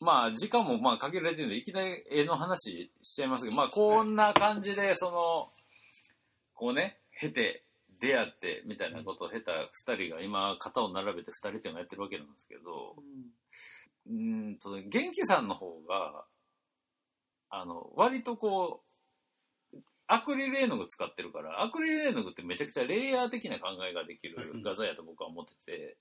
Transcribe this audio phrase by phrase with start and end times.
[0.00, 5.50] まあ、時間もまあ限られてるんで、いきなり絵の話しちゃいますけど、まあ、こんな感じで、その、
[6.54, 7.64] こうね、経て、
[8.00, 12.96] 出会って、みたいなことを経た二人が今、肩を並べて二人っていうのをやってるわけなんですけど、
[14.06, 16.24] うーんと、元気さんの方が、
[17.50, 18.87] あの、割とこう、
[20.08, 25.96] アクリル絵の具使ってるから、アクリル絵の具ってめちゃくちゃレイヤー的な考えができる画材やと僕は思ってて、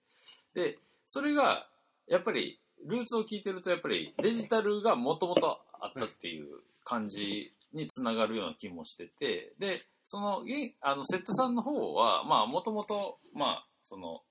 [0.54, 1.68] で、それが、
[2.08, 6.48] やっぱり、ルーツを聞いてると、やっぱりデジタルがもともとあったっていう
[6.86, 14.22] 感じにつながるような気もしてて、で、その、げあの、セットさんの方は、まあ、もともと、まあ、その、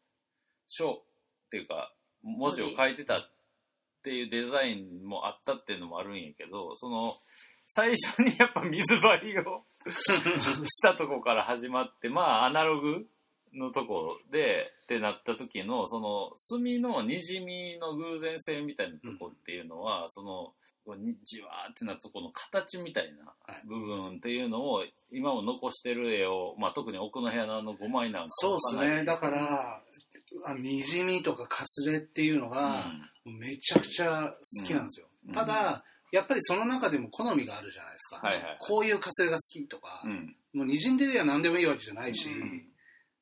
[0.68, 3.30] 書っていうか、文字を書いてたっ
[4.02, 7.18] ていうデザインもあったっていうのもあるんやけど、その、
[7.66, 13.06] 最初にやっぱ水張りを したとこから始まって、まあ、アナログ
[13.54, 23.66] のとこで、ってなった時の、その、墨の滲みの偶然性みたいなとこっていうのは、その、にじわーってなったこの形みたいなはい。
[23.66, 29.04] 部分っていうのを、今も残してる絵を、まあ特に奥の部屋のあの5枚なんかそうですね。
[29.04, 29.82] だから、
[30.44, 32.92] あにじみとかかすれっていうのが、
[33.24, 35.08] めちゃくちゃ好きなんですよ。
[35.26, 35.34] うん。
[35.34, 38.26] ただ、やっぱりその中でも好みがあるじゃないですか。
[38.26, 40.36] はいはいこういうかすれが好きとかう、ん。
[40.52, 42.62] もう滲んでりゃ何でもいいわけじゃないし、うん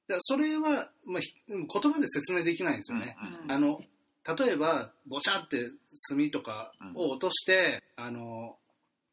[0.06, 3.16] だそれは、まあ、ひ言葉で説明できないんですよね。
[3.44, 3.80] うんあの
[4.26, 5.70] 例えば、ぼちゃって
[6.08, 8.56] 墨とかを落として、あの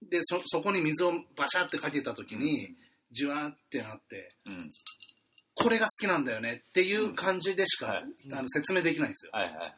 [0.09, 2.75] でそそこに水をバシャってかけた時に、
[3.11, 4.69] じわーってなって、うん。
[5.53, 9.31] これが好きなんだよねっていう感じでしか、はいあの説明できないんですよ。
[9.33, 9.73] はいはいはい。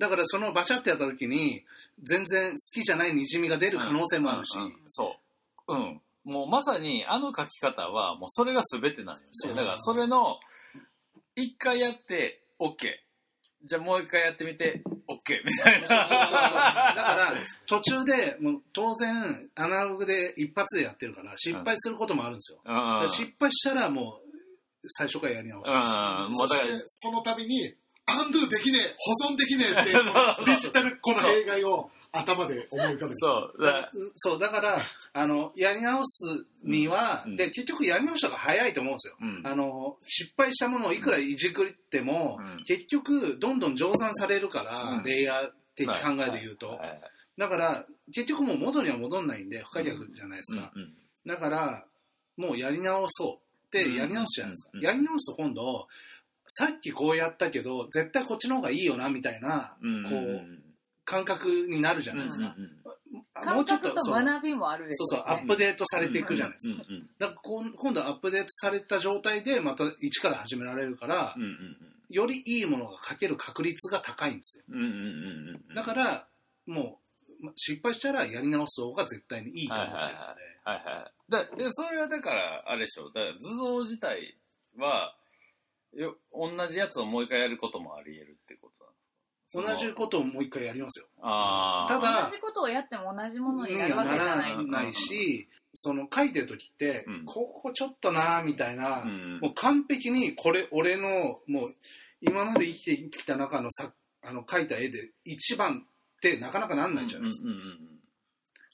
[0.00, 1.62] だからそのバシャってやった時に、
[2.02, 5.16] 全然好きじゃない滲みが出る可能性もあるし、うんうんそ
[5.68, 5.74] う。
[5.74, 6.00] うん。
[6.24, 9.58] もうまさにあの書き方は、もうそれが全てなんよそうね。
[9.58, 10.38] だからそれの、
[11.36, 12.76] 一回やって、OK。
[13.62, 15.44] じゃあもう一回やってみて、OK。
[15.44, 15.94] みたいだか
[16.96, 17.14] な。
[17.16, 17.34] ら
[17.68, 22.60] 途中でもう当然アナログで一発でやってるから失敗することもあるんですよ。
[23.06, 24.30] 失敗したらもう
[24.96, 26.32] 最初からやり直しうん。
[26.32, 27.74] もうそして、その度に、
[28.06, 29.92] アンドゥできねえ、保存できねえって、
[30.46, 33.64] デジタルこの弊害を頭で思い浮かべてそう。
[33.64, 33.90] だから。
[34.16, 34.38] そう。
[34.38, 37.36] だからあのやり直すには、うん。
[37.36, 39.16] で結局やり直した方が早いと思うんですよ。
[39.20, 39.46] うん。
[39.46, 42.64] あの失敗したものをいくらいじくっても、うん。
[42.64, 45.02] 結局どんどん乗算されるから、うん。
[45.04, 46.80] レイヤー的考えで言うと、
[47.38, 50.82] だから結局もう元には戻んないんで不可逆じゃないですか、うん。
[50.82, 50.94] うん。
[51.26, 51.84] だから
[52.36, 53.50] もうやり直そう。
[53.78, 54.80] っやり直すじゃないですか、うん。
[54.80, 55.86] やり直すと今度
[56.52, 60.40] さっきこうやったけど絶対こっちの方がいいよなみたいなうんこう
[61.04, 62.70] 感覚になるじゃないですか、うんうん
[63.42, 65.24] あもう感覚とちょっとそう学びもあるでそうそう。
[65.26, 67.40] アップデートされていくじゃないですか、うんうんだから
[67.76, 71.76] 今度はアップデートされた状態でまた一から始められるから、うんうん
[72.10, 74.64] よりいいものが書ける確率が高いんですよ。
[74.68, 75.74] うんうんうんうんうん。
[75.76, 76.26] だから
[76.66, 76.98] も
[77.40, 80.14] うま失敗したらやり直す方が絶対にいいと思ってるので、はい
[80.64, 81.12] はいはい。
[81.30, 83.12] だで、それはだから、あれでしょ。
[83.12, 84.36] だから図像自体
[84.76, 85.14] は、
[85.94, 88.98] よ同じやつをもう一回やることもあり得るってことなんで
[89.48, 89.86] すか？
[89.86, 91.06] 同じことをもう一回やりますよ。
[91.20, 92.00] あー。
[92.00, 94.50] ただ同じことをやっても同じものにになるわけじゃはない。
[94.50, 97.24] ならないし、その書いてる時って、うん。
[97.24, 99.38] ここちょっとなーみたいな、うん。
[99.40, 101.74] もう完璧にこれ俺のもう
[102.20, 105.84] 今まで生きてきた中のさあの描いた絵で一番
[106.18, 107.48] ってなかなかなんないじゃないですか、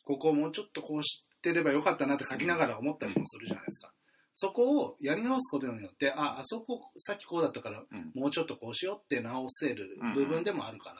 [0.04, 3.92] ここをもうちょっとこうしてればよかったなって書きながら思ったりもするじゃないですか、
[4.38, 10.96] そこをやり直すことによってああそこさっきこうだったからうんもうちょっとこうしようって直せる部分でもあるから、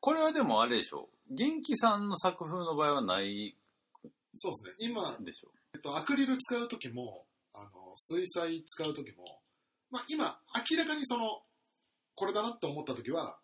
[0.00, 1.08] これはでもあれでしょ。
[1.30, 3.54] 元気さんの作風の場合はない
[4.34, 4.90] そうですね。
[4.90, 5.48] 今、でしょ。
[5.74, 9.40] えっと、アクリル使うときも、あの、水彩使うときも、
[9.90, 10.38] まあ今、
[10.70, 11.42] 明らかにその、
[12.14, 13.38] これだなって思ったときは、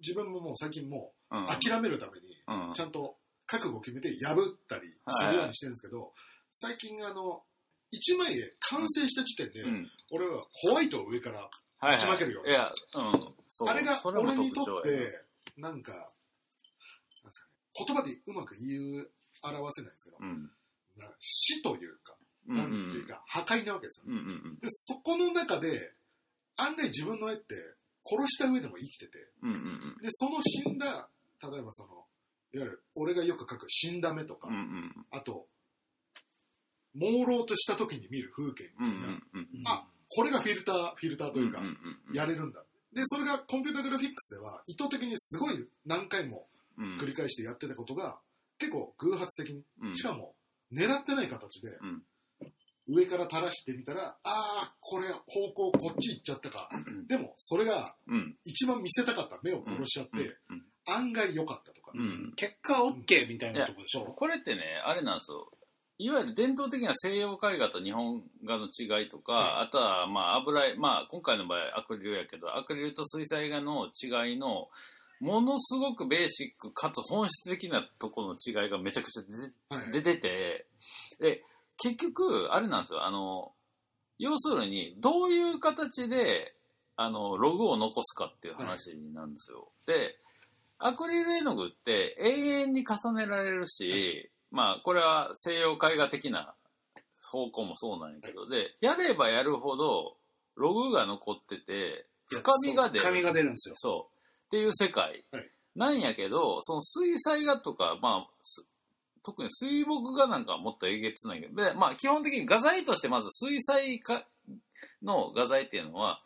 [0.00, 3.16] 自分ももう最近もう諦めるために、うんちゃんと
[3.46, 6.12] 覚悟を決めて破ったりするようにしてるんですけど、
[6.52, 7.42] 最近あの、
[7.92, 11.50] 1枚絵完成した時点で、うん俺はホワイトを上から、は
[11.82, 13.34] いはい打ち負けるよいや、うん。
[13.48, 15.12] そうあれがそも俺にとっ特徴やて、
[15.56, 16.08] なんか、なんで
[17.32, 19.10] すかね、言葉でうまく言う、
[19.42, 20.50] 表せないんですけど、うん。
[20.96, 22.14] な死というか、
[22.48, 24.20] うんなんていうか、破壊なわけですよね。
[24.20, 25.92] うんうんで、そこの中で、
[26.56, 27.54] 案外自分の絵って、
[28.06, 29.50] 殺した上でも生きてて、うん。
[29.50, 31.08] うんうんで、その死んだ、
[31.42, 32.06] 例えばその、
[32.52, 34.54] いわゆる、俺がよく描く死んだ目とか、うん。
[34.54, 35.48] うんうんあと、
[36.94, 39.48] 朦朧とした時に見る風景みたいな、うんうん。
[39.66, 39.86] あ
[40.16, 41.76] これがフィルター、フィルターというか、んんん
[42.14, 42.62] やれるんだ。
[42.92, 46.46] で、それがコンピュータグラフィックスでは、意図的にすごい何回も
[46.78, 48.18] うん繰り返してやってたことが、
[48.58, 50.34] 結構偶発的に、うんしかも
[50.72, 52.02] 狙ってない形で、うん
[52.86, 55.22] 上から垂らしてみたら、ああ、これ方
[55.54, 56.68] 向こっち行っちゃったか。
[57.08, 58.36] でも、それがうん。
[58.44, 60.66] 一番見せたかった目を殺しちゃって、うん。
[60.86, 61.92] 案外良かったとか。
[61.94, 62.32] うん。
[62.36, 64.04] 結果 OK みたいなとこでしょ。
[64.04, 65.50] これってね、あれなんですよ。
[65.98, 74.68] いわゆる伝統的な西洋絵画と日本画の違いとか、はあとはまあ油絵、まあ今回の場合アクリルやけど、アクリルと水彩画の違いの、
[75.20, 79.22] ものすごくベーシックかつ本質的なところの違いがめちゃくちゃ
[79.92, 80.66] 出てて、
[81.20, 81.44] で、
[81.78, 83.52] 結局、あれなんですよ、あの、
[84.18, 86.54] 要するに、どういう形で、
[86.96, 89.68] あの、ログを残すかっていう話なんですよ。
[89.86, 90.18] で、
[90.78, 96.54] アクリル絵の具って永遠に重ねられるし、まあ、これは西洋絵画的な
[97.30, 100.16] 方向もそうなんやけど、で、やればやるほど、
[100.56, 103.00] ログが残ってて、深みが出る。
[103.00, 103.74] 深みが出るんですよ。
[103.76, 104.46] そう。
[104.46, 105.24] っていう世界。
[105.32, 108.64] はいなんやけど、その水彩画とか、まあ、す
[109.24, 114.24] 特に水墨画なんかはもっとえげつないけど、でまあ基本的に画材としてまず水彩画
[115.02, 116.20] の画材っていうのは、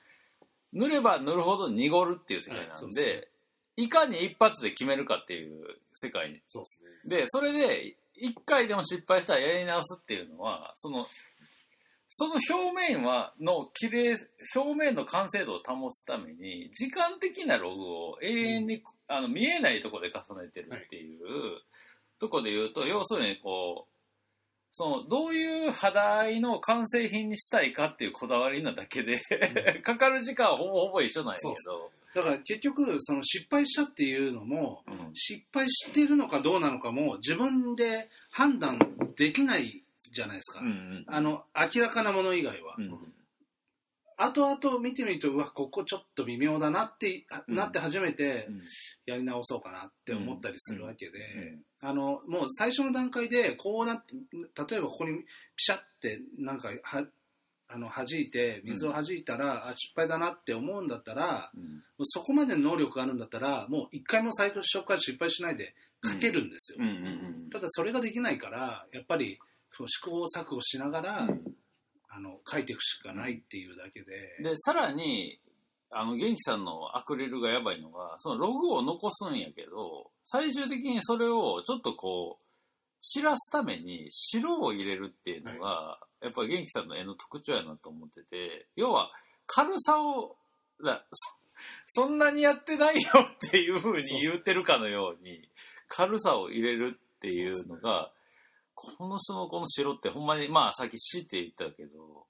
[0.73, 3.29] 塗れば塗るほど濁るっていう世界なんで、
[3.77, 5.65] いかに一発で決めるかっていう
[5.95, 6.41] 世界に。
[6.49, 7.17] そうですね。
[7.21, 11.07] で、それで、一回でも失敗したらやり直すっていうのは、その、
[12.09, 14.17] その表面は、の綺麗、
[14.55, 21.21] 表面の完成度を保つために、時間的なログを永遠に、あの、見えないところで重ねてるっていう、
[22.19, 23.98] とこで言うと、要するにこう、
[24.73, 29.21] その、どういう肌合いの完成品にしたいかっていうこだわりなだけで、
[29.83, 35.11] かかる時間はほぼほぼ一緒なんやけど、だから結局、その失敗したっていうのも、うん。
[35.15, 38.79] 失敗してるのかどうなのかも自分で判断
[39.17, 39.83] できない
[40.13, 40.61] じゃないですか。
[40.61, 42.75] うんうんあの、明らかなもの以外は。
[42.79, 43.13] うん
[44.21, 47.55] 後々見てみると、うわ、ここちょっと微妙だなって、うん。
[47.55, 48.63] なって初めてうん。
[49.07, 51.19] やり直そうかなって思ったりするわけで、
[51.83, 51.89] うん。
[51.89, 54.15] あの、もう最初の段階で、こうなって、
[54.71, 55.25] 例えばここにピ
[55.59, 57.05] シャってなんかは、
[57.71, 61.53] あの、弾いて、水を弾いたら、あ、失敗だなって思うんだったら、
[62.03, 65.75] そこまでの能力があるんだったら、もう一回も最初から失敗しないで
[66.05, 66.79] 書けるんですよ。
[66.81, 66.89] うん。
[66.89, 66.95] うん。
[66.95, 67.51] うん。
[67.51, 69.39] ただそれができないから、やっぱり、
[69.71, 71.48] その試行錯誤しながら、うん
[72.19, 75.39] あの、書いていくしかないっていうだけで、で、さらに、
[75.91, 82.45] あの、元気さんのアクリルがやばいのが、そのログを残すんやけど、最終的にそれをちょっとこう、
[83.01, 89.13] 散らすために白を入れるっていうのが、やっぱり元気さんの絵の特徴やなと思ってて、要は
[89.47, 90.37] 軽さを、
[90.85, 91.35] だそ
[91.87, 93.01] そんなにやってないよ
[93.47, 95.49] っていう風に言ってるかのように、
[95.89, 98.11] 軽さを入れるっていうのが、
[98.79, 102.27] この人のこの白ってほんまに、まあさっき死って言ったけど、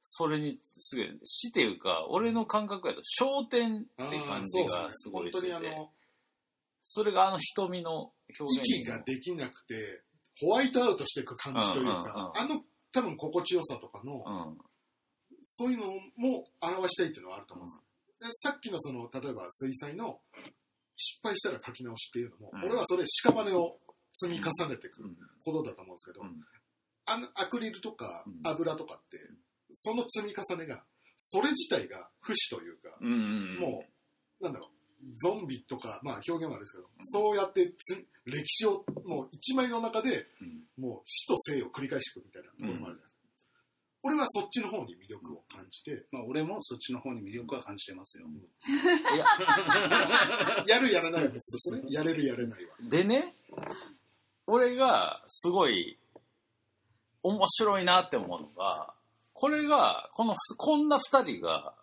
[0.00, 5.90] それにすげえ、死っていうか、俺の感覚やと焦点って感じがすごいしてて、本当にあの、
[6.82, 10.02] それがあの瞳の表現息ができなくて、
[10.40, 12.62] ホワイトアウトしていく感じというか、あの、
[12.92, 14.58] 多分心地よさとかの、うん。
[15.44, 17.72] そういうのも表したいっていうのはあると思うんで
[18.26, 20.20] すさっきのその、例えば水彩の
[20.96, 22.64] 失敗したら書き直しっていうのも、うん。
[22.64, 23.78] 俺はそれ屍を
[24.20, 26.40] 積み重ねていくうんことだと思うんですけど、うん。
[27.04, 28.40] あのアクリルとかうん。
[28.44, 29.18] 油とかって、
[29.74, 30.84] その積み重ねが、
[31.16, 33.58] それ自体が不死というか、うんうん。
[33.60, 33.84] も
[34.40, 34.82] う、なんだろう、
[35.22, 43.12] ゾンビとか、まあ表現はあれですけど、そうやってつ歴史をもう一枚の中で、うん、もう死と生を繰り返していくみたいなところもあるじゃないですか。
[44.04, 48.26] 俺はそっちの方に魅力を感じて、まあ俺もそっちの方に魅力は感じてますよ。
[48.26, 49.26] いや、
[50.66, 52.76] やるやらないは別としてね、やれるやれないは。
[52.82, 53.36] でね、
[54.52, 55.98] 俺がすごい
[57.22, 58.92] 面白いなって思うのが、
[59.32, 61.74] これが、この、こんな二人が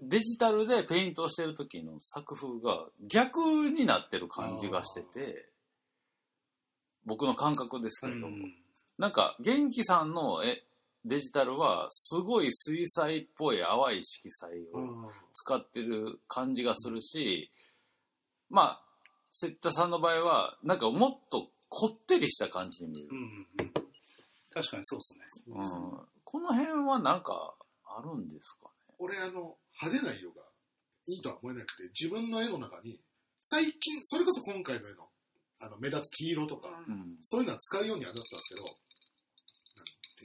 [0.00, 5.50] デジタルでペイントをしてる時の作風が逆になってる感じがしてて、
[7.04, 8.54] 僕の感覚ですけど、うん。
[8.96, 10.64] なんか、元気さんのえ
[11.04, 17.50] デジタルは、すごい水彩っぽい淡い色彩を使ってる感じがするし、
[18.48, 18.82] まあ、
[19.32, 23.14] セッタさんの場合は、なんかもっとこってりした感じに見えるう。
[23.14, 23.86] んうん
[24.52, 25.20] 確かにそうですね。
[25.48, 26.00] うん。
[26.24, 27.54] この辺はなんか
[27.84, 30.42] あるんですか俺、あの、派手な色が
[31.06, 32.98] いいとは思えなくて、自分の絵の中に、
[33.40, 35.08] 最近、それこそ今回の絵の、
[35.60, 36.74] あの、目立つ黄色とか、ね。
[36.88, 37.16] うん。
[37.20, 38.76] そういうのは使うようにはなったんですけど、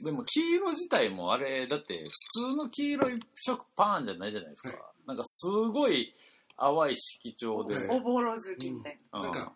[0.02, 4.70] でも黄色自体もあれ、だって普通の黄色い色パーンじゃないじゃないですか。
[4.70, 6.14] はいなんかすごい
[6.56, 7.74] 淡い色調で。
[7.74, 9.52] はいおぼろ月みたいうんなんか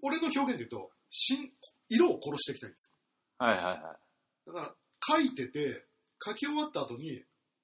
[0.00, 1.50] 俺の表現で言うと、新
[1.88, 2.90] 色を殺していきたいんです
[3.38, 3.74] はいはいはい。
[4.46, 4.52] よ。
[4.52, 4.74] だか
[5.10, 5.84] ら、描いてて、
[6.20, 7.22] 描き終わった後に、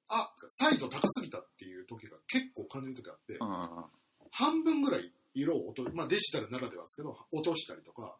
[0.08, 3.84] あ、サイド高すぎたっていう時が結構感じる時があって、うんうんうん。
[4.30, 8.16] 半分ぐらい色を落と、まあデジタルならではですけど、落としたりとか、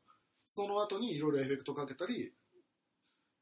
[0.47, 2.33] その後にいろいろエフェクトかけたり、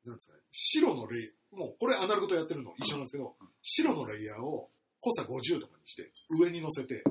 [0.05, 4.69] なんですかね、白のレイ、もうこれアナログとやってるの一緒なんですけど、白のレイヤーを
[5.01, 7.05] 濃さ50とかにして、上に乗せて、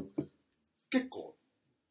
[0.89, 1.35] 結構、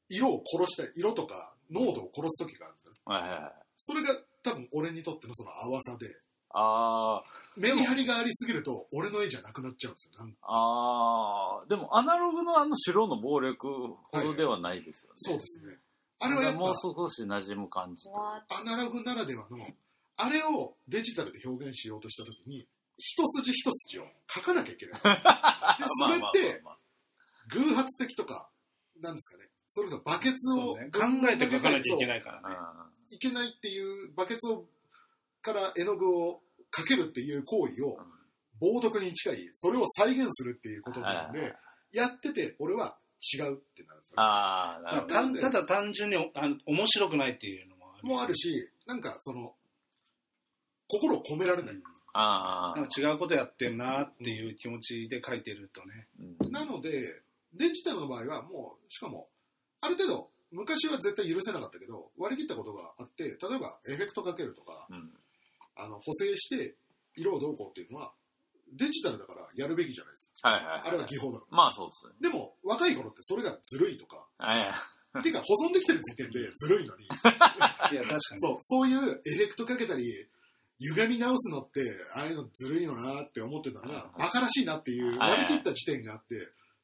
[0.08, 2.98] 色を殺したい、色とか濃度を殺す時があるんですよね。
[3.04, 3.52] はいはいはい。
[3.76, 6.14] それが多分俺にとってのその淡さで、
[6.52, 7.22] あ
[7.56, 10.26] メリハリがありすぎると、俺の絵じゃなくなっちゃうんですよ。
[10.42, 15.14] あ、ああ、でもアナログのあの白の暴力ほどではないですよね。
[15.18, 15.76] そうですね。
[16.20, 19.58] あれはやっぱ、もう少し馴染む感じアナログならではの、
[20.16, 22.66] あれをデジタルで表現しようとしたときに、
[22.98, 25.00] 一筋一筋を書かなきゃいけない。
[25.80, 26.78] で、それって、まあ
[27.52, 28.48] 偶発的とか、
[29.00, 31.00] なんですかね、それこそバケツを、ね、考
[31.30, 32.56] えて書かなきゃいけないからね。
[33.10, 34.66] いけないっていう、バケツを
[35.42, 37.96] から絵の具をかけるっていう行為を
[38.60, 41.54] うん、冒涜に近い、それを再現するっていうことなので
[41.92, 42.96] やってて、俺は
[43.34, 44.20] 違うってなるんですよ。
[44.20, 45.40] ああ、なるほど。
[45.40, 48.08] たただ単純にあの面白くないっていうのもある。
[48.08, 49.54] もあるし、なんかその、
[50.88, 51.74] 心を込められない。
[52.12, 56.08] あなんか違うことやってんなっていう気持ちで書いてるとね。
[56.40, 56.48] あ。
[56.48, 57.22] なので、
[57.54, 59.28] デジタルの場合はもう、しかも、
[59.80, 65.12] ある程度、昔は絶対許せなかったけど、割り切ったことがあって、例えばエフェクトかけるとか、うん。
[65.76, 66.74] あの補正して
[67.16, 68.12] 色をどうこうっていうのは、
[68.72, 70.48] デジタルだからやるべきじゃないですか。
[70.48, 70.82] はいはいはい。
[70.88, 71.56] あれは技法だから。
[71.56, 72.14] まあそうっすね。
[72.20, 75.22] でも、若い頃ってそれがずるいとか、はいはい。
[75.22, 78.20] てか保存できてる時点でずるいのに、いや、確かに。
[78.40, 80.28] そう、そういうエフェクトかけたり、
[80.78, 81.82] 歪み直すのって、
[82.14, 86.36] ああいうのずるいよなって思ってたのが、馬鹿らしいなっていうはい割り切った時点があって、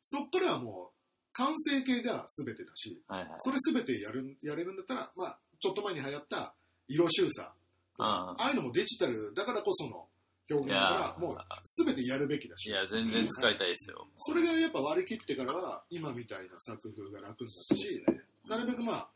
[0.03, 0.96] そっからはもう、
[1.37, 3.39] 完成形が全てだし、はいはい。
[3.41, 6.55] それ全てやるやれるんだったら、まあ、ちょっと前に流行った
[6.89, 7.53] 色修査
[7.99, 10.07] ああいうのもデジタルだからこその
[10.49, 11.39] 表現だから、もう
[11.85, 12.67] 全てやるべきだし。
[12.67, 14.07] い、や、全然使いたいですよ。
[14.19, 18.05] それがやっぱ割り切ってからは、今みたいな作風が楽になったし、
[18.49, 19.09] なるべくまあ、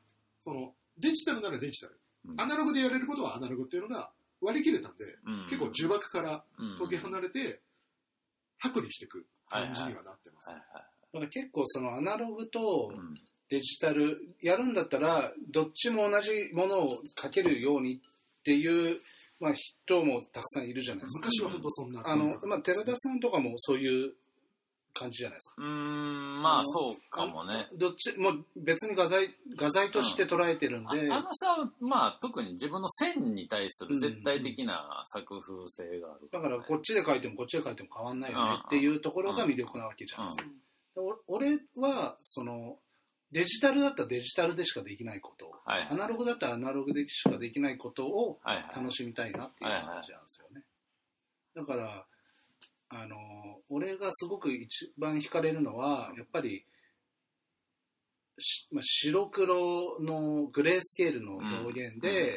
[0.43, 2.41] その、デジタルならデジタル、うん。
[2.41, 4.11] アナログでやれることはアナログっていうのが
[4.41, 5.47] 割り切れたんで、うん。
[5.47, 7.61] 結構呪縛からうん解き離れて、
[8.61, 10.49] 剥離していく感じにはなってます。
[10.51, 10.67] はいはい。
[10.75, 13.15] だから結構そのアナログとうん
[13.51, 17.99] デジタルやるんだったらどっちも同じものを書けるようにっ
[18.45, 19.01] ていう、
[19.41, 21.19] まあ、人もたくさんいるじゃないですか。
[21.19, 24.13] 昔は本当そんなあの、まあ、寺田さんとかもそういう
[24.95, 25.63] 感じじゃないですか。
[25.63, 27.69] うーん、まあそうかもね。
[27.75, 36.29] どっちもう別に画材画材として捉えてるんあで、あのさ、まあ特に自分の線に対する絶対的な作風性がある。
[36.33, 40.45] だからこっちで書いてもこっちで書いても変わんないよねっていうところが魅力なわけじゃないですか。
[40.49, 40.70] お
[41.27, 42.79] 俺はその
[43.33, 48.41] デジタルだったらデジタルでしかできないこと、はいはいアナログだったらアナログでしかできないことを。
[48.75, 50.63] 楽しみたいなっていう感じなんですよね。
[51.55, 52.07] だから、
[52.89, 53.17] あの、
[53.69, 56.65] 俺がすごく一番惹かれるのは、やっぱり、
[58.39, 62.37] しまあ、白黒のグレースケールの表現で、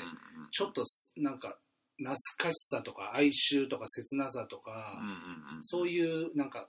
[0.51, 1.57] ちょっとすなんか
[1.97, 4.99] 懐かしさとか哀愁とか切なさとか、
[5.61, 6.67] そういうなんか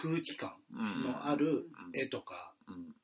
[0.00, 2.94] 空気感のある絵とか、うん。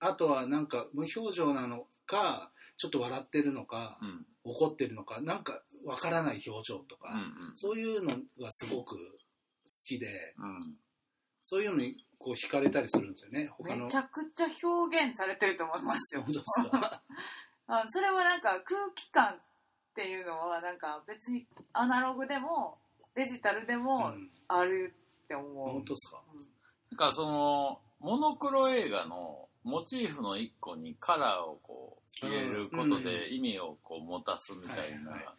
[0.00, 4.26] あとはなんか無表情なのか、ちょっと笑ってるのか、うん。
[4.44, 7.56] 怒ってるのか、なんかわからない表情とか、うんうん。
[7.56, 8.98] そういうのがすごく好
[9.86, 10.76] きで、うん。
[11.42, 13.84] そういうのにこう惹かれたりするんですよね、他の。
[13.84, 16.22] めちゃくちゃ表現されてると思いますよ。
[16.22, 17.02] 本当ですか？
[17.68, 19.38] あそれはなんか空気感っ
[19.94, 22.78] ていうのはなんか別にアナログでも
[23.14, 24.30] デジタルでうもん。
[24.48, 24.94] ある
[25.26, 26.22] って思う、本当ですか？
[26.90, 35.34] なんかその、モノクロ映画のモチーフの一個にカラーをこう入れることで意味をこう持たすみたいな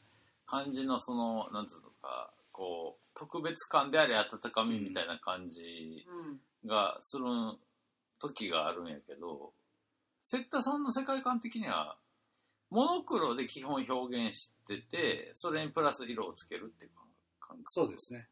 [0.46, 6.40] 感じのその、なんつうのか、こう、特別感であり温かみみたいな感じうん。
[6.68, 7.24] がする
[8.20, 9.54] 時があるんやけど、
[10.26, 11.98] セッタさんの世界観的には、
[12.70, 16.92] モノクロで基本表現してて、それにプラス色をつけるっていう
[17.40, 17.64] 感覚。
[17.68, 18.28] そうですね。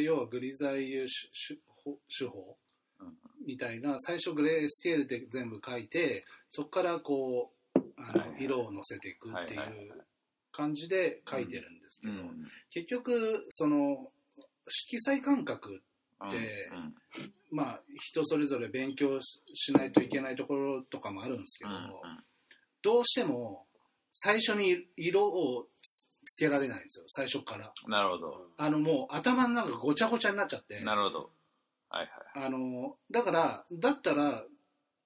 [0.00, 2.56] 要はグリザイユ手法
[3.00, 3.16] うん
[3.46, 10.04] みたいな、最初グレースケールで全部描いて、そこからこう、あの色を乗せていくっていう
[10.52, 12.48] 感じで描いてるんですけど、うん。
[12.70, 14.10] 結局、その、
[14.68, 15.82] 色彩感覚
[16.30, 16.94] でうん。
[17.50, 21.70] まあ、人それぞれ勉強ししないといけないところとかもあるんですけど、
[22.82, 23.66] どうしても
[24.12, 25.66] 最初に色を
[26.28, 27.72] つつけられないんですよ、最初から。
[27.86, 28.46] なるほど。
[28.56, 31.30] あのもう頭の中がごちゃごちゃになっちゃって、なるほど。
[31.88, 32.46] はいはい。
[32.46, 34.44] あのだから、だったら、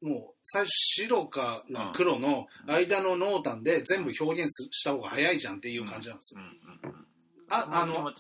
[0.01, 0.71] もう最初
[1.03, 1.65] 白か
[1.95, 6.41] 黒の間の濃淡で全部表現すした方が早いじゃんっていう感じなんですよ。
[6.41, 7.07] うんうんうん。
[7.49, 8.13] ああの。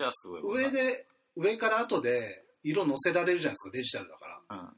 [0.44, 0.70] 上。
[0.70, 4.56] で、上から後で色乗せられるじゃないですか、デジタルだから。
[4.58, 4.76] うん。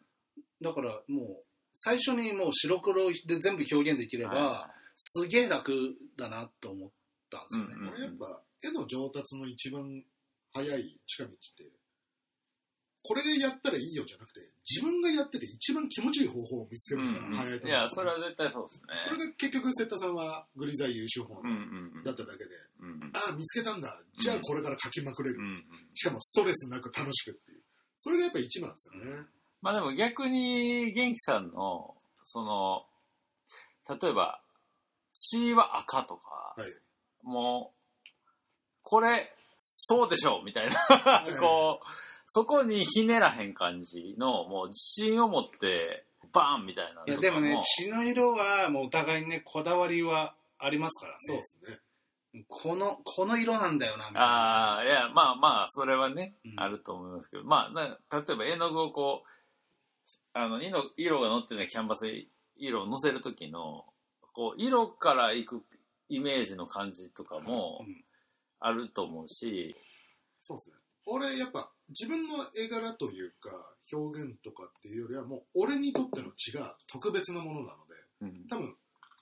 [0.62, 5.72] だからもう最初にもう白黒で全部表現できれば、はすげえ楽
[6.16, 6.94] だなと思った
[7.38, 7.76] ったんですよね。
[7.80, 10.04] うんこれやっぱ絵の上達の一番
[10.52, 11.70] 早い近道って
[13.06, 17.68] これでやったらいいよじゃなくて自分がやってて一番気持ちいい方法を見つけるのが早いと思うんですよ。
[17.68, 18.88] いや、それは絶対そうですね。
[19.04, 22.02] それが結局瀬田さんはグリザイ優秀法うんうんうん。
[22.02, 22.50] だっただけで、
[22.80, 24.00] うんああ見つけたんだ。
[24.18, 25.64] じゃあこれから書きまくれる、うんうん。
[25.92, 27.62] しかもストレスなく楽しくっていう。
[28.00, 29.22] それがやっぱ一番ですよね、
[29.60, 32.86] まあでも逆に、元気さんの、その、
[34.00, 34.40] 例えば、
[35.12, 36.72] 血は赤とか、はい
[37.24, 38.08] もう、
[38.82, 41.86] これ、そうでしょうみたいな、いこう、
[42.26, 47.00] そこにひねらへん感じの、もう自信を持って、バーンみたいな。
[47.02, 51.18] のいや、でもねも、血の色はもうお互いにね、こだわりはありますからね。
[51.20, 51.42] そうで。
[51.44, 51.78] すね。
[52.48, 54.26] この、この色なんだよな、みたいな。
[54.26, 56.54] ああ、いや、まあまあ、それはね、うん。
[56.56, 59.28] あると思いますけど、まあ、な例えば絵の具をこう、
[60.32, 63.84] あの、色色が乗ってないキャンバスに色を乗せるときの、
[64.32, 65.62] こう、色からいく
[66.08, 68.04] イメージの感じとかもうん
[68.60, 69.76] あると思うし、
[70.40, 73.50] そうですね俺やっぱ自分の絵柄というか
[73.92, 78.74] 表現とかっていうよりはもう俺にとっての血が特別なものなのでうん多分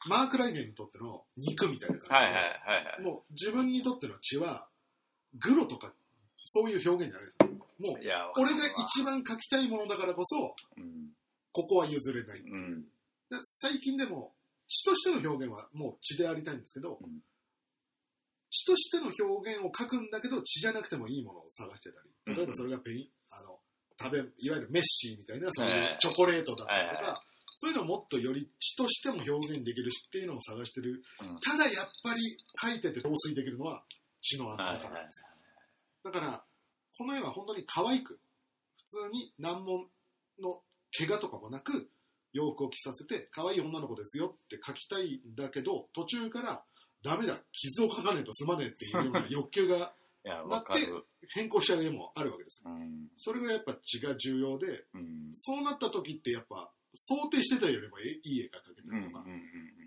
[0.09, 3.03] マーク・ライデンにとっての肉みたいな感じで、はいはいはいはい。
[3.03, 4.67] もう自分にとっての血は
[5.39, 5.93] グロとか
[6.45, 7.39] そういう表現じゃないです
[7.91, 11.11] もう俺が一番描きたいものだからこそうん。
[11.53, 12.83] ここは譲れない、うん。
[12.83, 14.33] で最近でも
[14.73, 17.21] 血としての表現はもう血でありたいんですけど、うん。
[18.51, 23.57] 血としての表現を書くんだけど血じゃなくてもいいものを探してたり例えばそれがペインあの
[23.99, 27.23] 食べいわゆるメッシーみたいなそういうチョコレートだったりとか、
[27.55, 31.03] そういうのをもっとより血としても表現できるしっていうのを探してる。
[31.23, 31.41] うん。
[31.41, 32.21] ただやっぱり
[32.61, 33.85] 書いてて陶酔できるのは
[34.21, 35.27] 血のあのはいはい中なんですよ
[36.05, 36.43] だから
[36.99, 38.19] この絵は本当に可愛く
[38.91, 39.87] 普通に難問
[40.41, 40.61] の
[40.99, 41.89] 怪我とかもなく
[42.33, 46.63] 洋服を着させて可愛い女の子ですよって書きたいんだけど途中から
[47.05, 49.93] ダメだ傷を書かねえと済まねえっていうような欲求が
[50.25, 51.05] いや、わかる。
[51.35, 53.11] 変更しちゃう絵もあるわけですようん。
[53.19, 55.31] それがやっぱ血が重要でうん。
[55.35, 58.99] そうなった時ってやっぱ想定してたよりもいい絵が描けたうん。
[58.99, 59.25] うんりとか、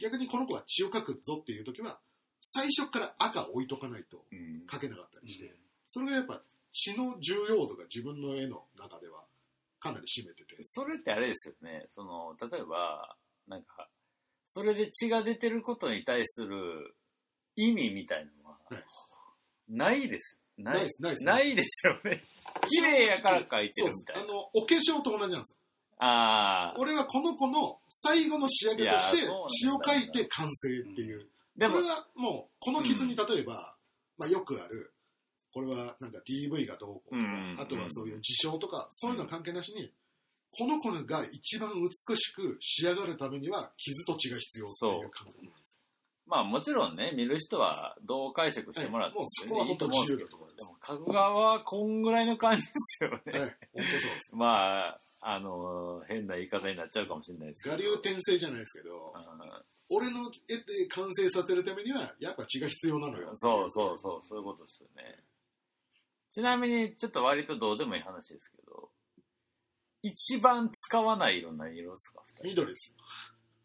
[0.02, 2.02] 逆にこの子は血を描くぞっていう時は
[2.41, 4.65] 最初から赤を置いとかないとうん。
[4.67, 5.56] 描けなかったりして、
[5.88, 6.41] それがやっぱ
[6.74, 9.24] 血の重要度が自分の絵の中では
[9.86, 10.58] かなり占めてて。
[10.63, 13.15] それってあれですよね、その、例えば、
[13.48, 13.88] なんか、
[14.48, 16.95] それで血が出てることに対する
[17.56, 18.84] 意味みたいなのは、はい。
[19.69, 20.39] ないです。
[20.58, 21.24] なないですないです。
[21.24, 22.24] ないですよね。
[22.67, 24.21] 綺麗やから描いてるみたいな。
[24.24, 25.58] あのお化粧と同じなんですよ。
[25.98, 26.76] ああ。
[26.78, 29.93] 俺はこの子の最後の仕上げとして血をなんだ。
[29.93, 33.76] よ描いて完成っていう、でもそれ、はもうこの傷に例えば、
[34.17, 34.94] まあ、よくある
[35.56, 39.89] これはなんか DV がどうこうとか、うんあとはそういう自傷とかそういうの関係なしに、
[40.52, 45.80] この子が一番美しく仕上がるためには傷と血が必要っていう感覚なんです
[46.28, 53.39] まあもちろんね、見る人はどう解釈してもらってはいもうそこは本当にいいと思うんですけど、自由だと思いますでも、書く側はこんぐらいの感じですよね。
[53.39, 53.41] よ。
[53.44, 54.36] はい、本当そうです。
[54.36, 57.76] まあ、あの、変な言い方になっちゃうかもしれないですけど。
[57.76, 59.13] 我流転生じゃないですけど、
[59.88, 63.32] 俺の絵で完成させるためにはやっぱ血が必要なのよ。
[63.36, 65.24] そうそうそう、そういうことですよね。
[66.30, 68.90] ちなみに、ちょっと割とどうでもいい話ですけど、
[70.02, 72.22] 一番使わない色何色ですか？
[72.44, 72.94] 緑です。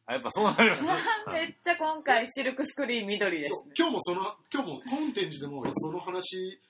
[0.07, 1.31] あ、やっぱそうなります。
[1.33, 6.61] めっちゃ今回シルクスクリーン緑ですそう今日もその、今日もコンテンツでもその話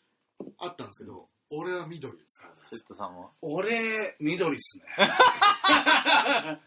[0.59, 2.68] あったんですけど、俺は緑使わない。
[2.70, 4.85] セットさんは俺、緑っすね。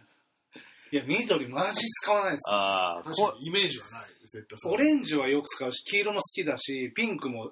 [0.92, 2.52] いや、緑マジ使わないです。
[2.52, 7.52] ああ、確こかにイメージはない、絶対オレンジはよく使うし、黄色も好きだし、ピンクも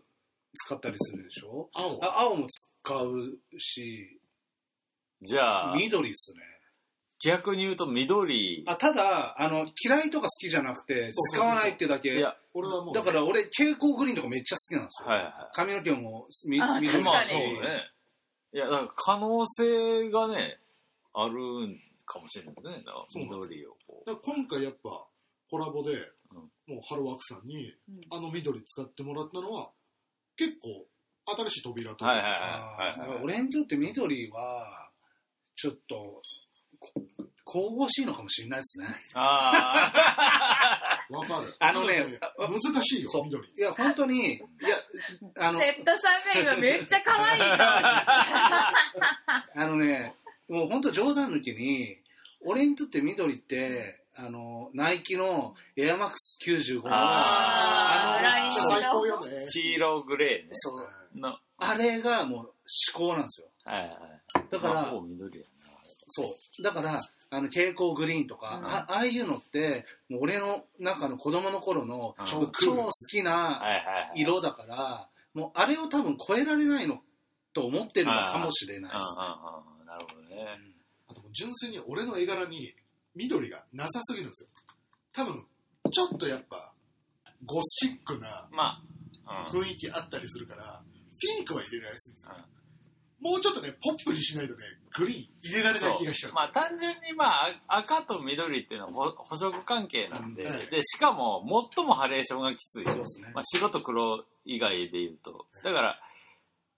[0.54, 1.70] 使ったりするでしょ？
[1.74, 2.00] 青？
[2.04, 4.20] あ青も使うし、
[5.22, 6.40] じゃあ、緑っすね。
[7.24, 8.64] 逆に言うと緑。
[8.66, 12.16] あただあの、嫌いとか好きじゃなくて、使わないってだけ。
[12.16, 15.10] いや、俺はもう、だから俺、蛍光グリーンとかめっちゃ好きなんですよ。
[15.10, 17.04] はいは髪の毛も緑い。
[17.04, 17.92] まあそうね。
[18.54, 20.58] いや、だから可能性がね、
[21.14, 21.36] ある
[21.68, 22.84] んかもしれないですね。
[22.86, 25.06] だから緑をこだから今回やっぱ
[25.50, 29.70] コラボで、うんもうハローワークさんにうんあの緑使ってもらったのは、
[30.38, 30.86] 結構
[31.26, 32.32] 新しい扉とかはいはいは
[33.06, 33.24] いはい。
[33.24, 34.90] 俺にとって緑は、
[35.56, 36.22] ちょっと、
[36.80, 36.92] こ
[37.46, 38.88] 神々しいのかもしれないですね。
[39.14, 39.92] あ
[41.10, 41.14] あ。
[41.14, 41.54] わかる。
[41.60, 42.06] あのね
[42.40, 43.46] 緑難しいよそう、緑。
[43.58, 44.46] いや、本当に、いや、
[45.38, 45.98] あの、セットさ
[46.42, 47.52] んが今めっちゃ可愛い顔
[49.64, 50.16] あのね、
[50.48, 51.98] もう本当冗談抜きに、
[52.44, 59.46] 俺にとって緑って、あの、ナイキのエアマックス95の、あーあのね。
[59.50, 60.50] 黄色グレーね。
[60.52, 62.54] そう、の、あれがもう思
[62.94, 63.48] 考なんですよ。
[63.66, 63.92] はいはい。
[64.52, 65.52] だからまあほぼ緑やな。
[66.08, 66.64] そう。
[66.64, 74.22] だから、あの、蛍光グリーンとか、うんあああいうのって、もう俺の中の子供の頃のうん超超好きなはいはいはい。
[74.22, 77.00] 色だから、もうあれを多分超えられないの
[77.54, 79.04] と思ってるのかもしれないです。
[79.18, 79.28] うんう
[79.78, 79.86] んうん。
[79.86, 80.46] なるほどね。
[81.08, 82.74] あと純粋に俺の絵柄に
[83.16, 84.50] 緑がなさすぎるんですよ。
[85.14, 85.46] 多分、
[85.92, 86.74] ちょっとやっぱ、
[87.46, 88.82] ゴシックなま
[89.26, 89.62] あ、うん。
[89.62, 90.82] 雰囲気あったりするから、
[91.20, 92.36] ピンクは入れられやすいんですよ。
[93.22, 94.60] もうちょっとね、ポップにしないとね、
[94.98, 96.34] グリーン入れられない気がしちゃう。
[96.34, 101.46] まあ単純にまああ赤と緑っていうのは補補色関係なんで、うんはいで、しかも
[101.76, 102.86] 最もハレーションがきつい。
[102.86, 103.32] そうですね。
[103.34, 105.46] まあ白と黒以外で言うと。
[105.64, 106.00] だから、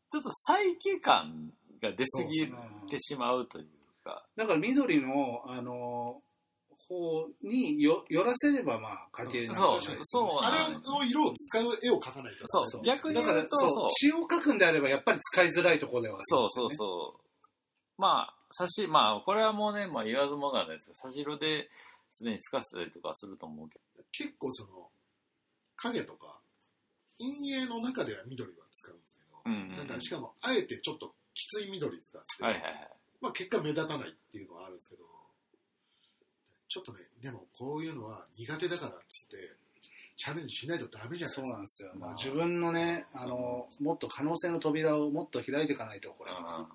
[0.09, 2.51] ちょっと再起感が出すぎ
[2.89, 3.67] てしまうという
[4.03, 4.25] か。
[4.35, 6.21] だから緑の、あの、
[6.89, 12.43] 方によ寄らせればまあ描けないそうそうあれの色を使う絵を描かないと。
[12.47, 18.01] そうそう逆にだから言うと、そうそう詩を描くんであればやっぱり使いづらいところではありそうそうますよねそう。
[18.01, 21.69] まあ、差し、まあ、これはもうね、まあ言わずもがなですけど、差し色で
[22.11, 23.79] すでに使ってたりとかすると思うけ
[24.11, 24.69] 結構その、
[25.77, 26.39] 影とか、
[27.19, 29.41] 陰影の中では緑は使うんですけど、ど。
[29.45, 29.77] うんうんうん。
[29.77, 32.89] なんかしかも、あえてちょっときつい緑使って、はいはいはい。
[33.23, 35.03] まあ結果目立たないっていうのはあるんですけど、
[36.69, 39.55] ちょっとね、でもこういうのは苦手だからっつって、
[40.17, 41.41] チャレンジしないとダメじゃないですか。
[41.41, 46.65] そうなんですよ、まあ自分のねあのもっと可能性の扉をもっと開いていかないとこれは、うん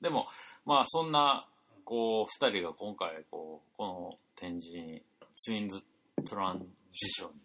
[0.00, 0.26] でも、
[0.66, 1.48] まあそんな、
[1.86, 5.02] こう、二人が今回、こう、この展示に、
[5.34, 5.82] ツインズ
[6.28, 6.58] トラン
[6.92, 7.36] ジションに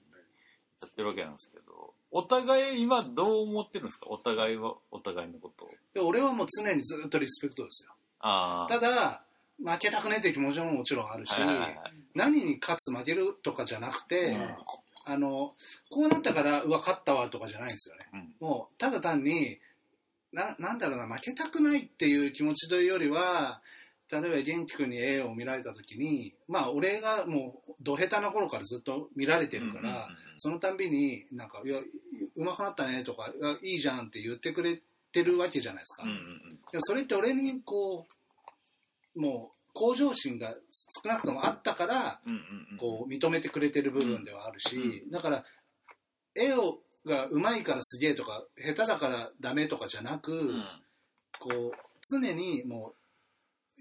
[0.82, 4.08] やってるわけなんですけど、お互い今どう思ってるんですか？
[4.10, 5.70] お互いは、お互いのことを。
[5.94, 7.94] で俺はもう常にずっとリスペクトですよ。
[8.22, 9.22] ただ
[9.64, 11.80] 負けたくないという気持ちももちろんあるし、はいはいはい
[12.16, 14.56] 何に勝つ負けるとかじゃなくて、うん。
[15.06, 15.54] あの
[15.90, 18.08] こうなったからうわ勝ったわとかじゃないんですよね。
[18.14, 18.48] うん。
[18.48, 19.60] もうただ単に
[20.32, 23.62] ななんだろうな負けたくないっていう気持ちというよりは
[24.12, 30.06] 例えば元気君に絵を見られた時にまあ俺がもうど下手な頃からずっと見られてるから、うんうんうん
[30.42, 31.80] そのたんびになんか「いや
[32.38, 36.22] うまくなったね」とかいや「いいじゃん」って言ってくれてるわけじゃないですか、うんうんうん。
[36.72, 38.08] でもそれって俺にこ
[39.16, 40.56] うもう向上心が
[41.04, 42.20] 少なくともあったから
[42.80, 45.46] こう認めてくれてる部分ではあるし、だから
[46.36, 50.64] 絵をが上手いからすげえとか下手だからダメとかじゃなく、うん。
[51.40, 52.96] こう常にもう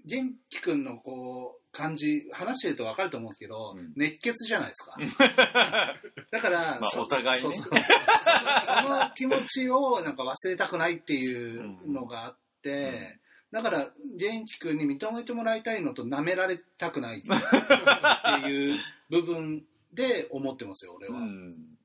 [0.05, 3.93] 元気くんのこう感じ話してると分かると思うんですけど、うん。
[3.95, 4.95] 熱血じゃないですか。
[6.31, 7.39] だから、まあそお互いね。
[7.39, 7.63] そうそう。
[7.63, 13.19] その気持ちをなんか忘れたくないっていうのがあって、
[13.51, 21.77] だから元気くんに認めてもらいたいのと舐められたくないっていう部分で思ってますよ俺は、うん。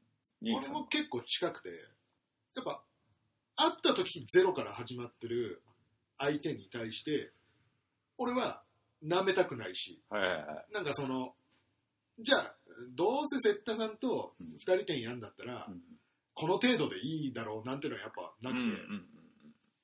[0.42, 1.68] いい俺も結構近くて、
[2.54, 2.82] やっぱ、
[3.56, 5.62] 会った時ゼロから始まってる
[6.18, 7.30] 相手に対して、
[8.18, 8.62] 俺は
[9.04, 10.46] 舐めたくないし、はいはいはい。
[10.72, 11.34] なんかその、
[12.20, 12.56] じゃあ、
[12.94, 14.46] どうせセッタさんとうん。
[14.52, 15.66] 二人点やんだったら、
[16.34, 19.04] この程度でいいだろうなんてのはやっぱなくて、うんうん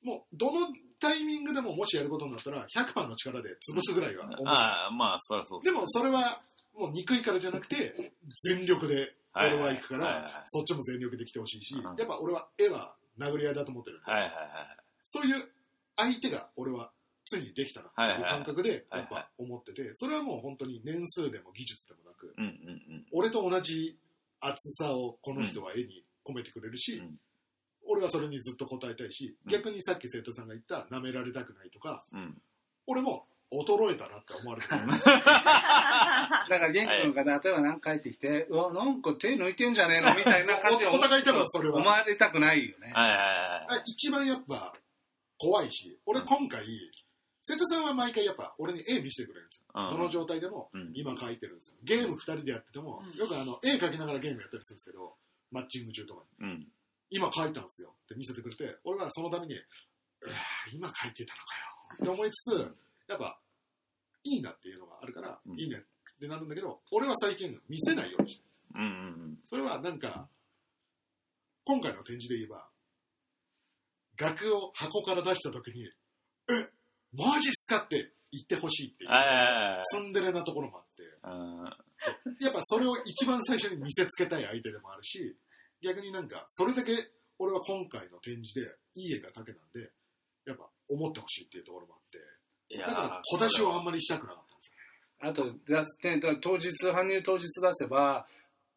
[0.02, 4.36] もうどのタイミングでももしやることになったら、100%の力で潰すぐらいは思う。
[4.46, 6.40] ああ、まあ、そりゃそうでもそれは、
[6.74, 8.12] もう憎いからじゃなくて、
[8.44, 11.82] 全力で俺は行くかはいはいはいら、そっちも全力で来てほしいし、うん。
[11.82, 14.38] やっぱ俺は絵は殴り合いだと思ってるんで、はいはいはい。
[15.02, 15.52] そういう
[15.96, 16.92] 相手が俺は
[17.30, 22.52] ついにできたなっていう感覚でやっぱ思ってて、それはもう本当に年数でも技術でもなく、うんうんう
[22.98, 23.06] ん。
[23.12, 23.96] 俺と同じ
[24.40, 27.18] 厚さをこの人は絵に込めてくれるし、うん
[27.88, 32.36] 俺はそれにずっと答えたいし、うん逆にさっき生徒さんが言った舐められたくないとか、うん。
[32.86, 34.80] 俺も衰えたなって思われてる。
[34.86, 43.78] だから元気くんが例えば何か帰ってきて、うわなんか手抜いてんじゃねえのみたいな感じでおお互い多分それは思われたくないよね、はいはいはい。
[43.78, 44.74] あ一番やっぱ
[45.38, 46.64] 怖いし、俺今回、
[47.42, 49.64] 瀬戸さんは毎回やっぱ俺に絵見せてくれるんですよ。
[49.74, 51.74] うんどの状態でもうん今描いてるんですよ。
[51.84, 55.14] ゲーム二人でやってても、うんよくあの絵描きながらゲームやったりするんですけど、
[55.50, 56.46] マッチング中とかに。
[56.46, 56.68] うん。
[57.10, 59.54] 今描いたんですよって見せてくれて、俺はそのために、
[60.72, 62.76] 今描いてたのかよって思いつつ、
[63.08, 63.40] やっぱ、
[64.22, 68.42] いいなっていうのがあるから、うんいいねってなるんだけど、俺は最近見せないようにして
[68.74, 69.46] るんですよ。
[69.46, 70.28] それはなんか、
[71.64, 72.68] 今回の展示で言えば、
[74.16, 76.70] 額を箱から出した時に、え、
[77.12, 79.10] マジっすかって言ってほしいっていう
[79.92, 81.64] ツンデレなところもあって、うん。
[82.40, 85.36] やっぱそれを一番最初に見せつけたい相手でもあるし、
[85.82, 86.92] 逆になんか、それだけ
[87.38, 89.90] 俺は今回の展示でいい絵が描けなんで、
[90.46, 94.76] やっぱ思ってほしいっていうところもあって、いだから小出しをあんまりしたくなかったんですよ。
[95.22, 98.26] あとだってだ当日搬入当日出せば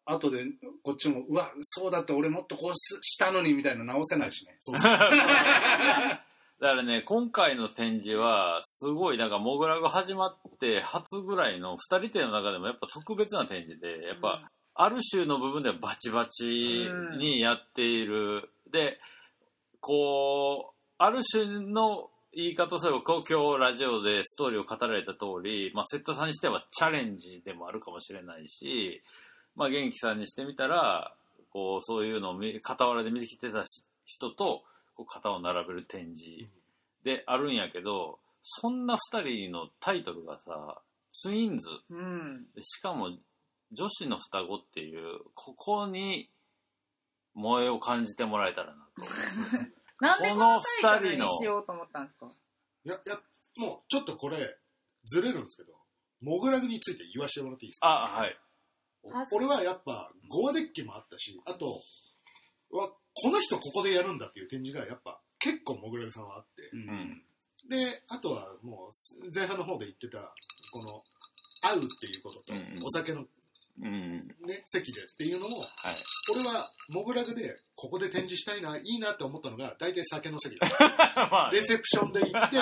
[0.06, 0.44] 後で
[0.84, 4.58] こっちもうわそうだった俺もっとこうすしたのにみたいな直せないしね
[6.64, 16.88] だからね、今回の展示は、すごい、なんか、モグラが始まって初ぐらいの二人展の中でもやっぱ特別な展示で、やっぱ、ある種の部分ではバチバチ
[17.20, 18.50] にやっている。
[18.72, 18.98] で、
[19.82, 29.02] こう、ある種の言い方をすれば、今日ラジオでストーリーを語られた通り、まあ、セッタさんにしてはチャレンジでもあるかもしれないし、
[29.58, 31.14] まあ、元気さんにしてみたら、
[31.52, 33.66] こう、そういうのを見傍らで見てきてた
[34.06, 34.64] 人と、
[34.96, 36.50] こう肩を並べる展示
[37.04, 42.46] であるんやけど、そんな二人のタイトルがさ、ツインズ、うん。
[42.56, 43.12] でしかも
[43.72, 46.30] 女子の双子っていう、ここに
[47.36, 49.02] 萌えを感じてもらえたらなと。
[50.00, 52.32] なんでこのタイトルにしようと思ったんですか？
[52.86, 53.22] いや、いや、
[53.58, 54.58] もうちょっとこれ、
[55.06, 55.74] ずれるんですけど、
[56.22, 57.88] モグラグについて言わせてもらっていいですか？
[57.88, 58.38] あ、はい。
[59.14, 61.82] あ俺はやっぱ、ゴアデッキもあったし、あと、
[62.72, 67.22] わこの人ここでやるんだっていう展示がやっぱ結構モグラグさんはあって、ううんん。
[67.70, 68.90] で、あとはも
[69.22, 70.34] う前半の方で言ってた、
[70.72, 71.04] この、
[71.62, 73.26] 会うっていうこととお酒の
[73.82, 74.28] うん。
[74.46, 75.70] ね、席でっていうのも、はい。
[76.32, 80.68] 俺はモグラグでここで展示したいな、いいなって思ったのが、大体酒の席だ。
[81.32, 82.58] まあねレセプションで行って、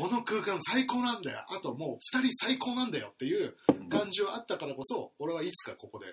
[0.00, 1.44] この空間最高なんだよ。
[1.48, 3.56] あともう二人最高なんだよっていう
[3.88, 6.06] 感じはあったからこそ、俺はいつかここで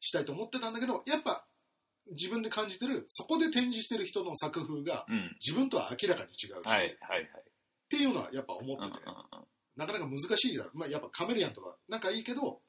[0.00, 1.44] したいと思ってたんだけど、やっぱ
[2.10, 5.36] 自分で感じてる、そこで展示してる人の作風がうん。
[5.40, 7.22] 自分とは明らかに違うし、はい、はい、はい。
[7.22, 7.28] っ
[7.88, 9.04] ていうのはやっぱ思うんうんってて、
[9.76, 10.78] なかなか難しいだろう。
[10.78, 12.60] まあやっぱカメレアンとか仲いいけど、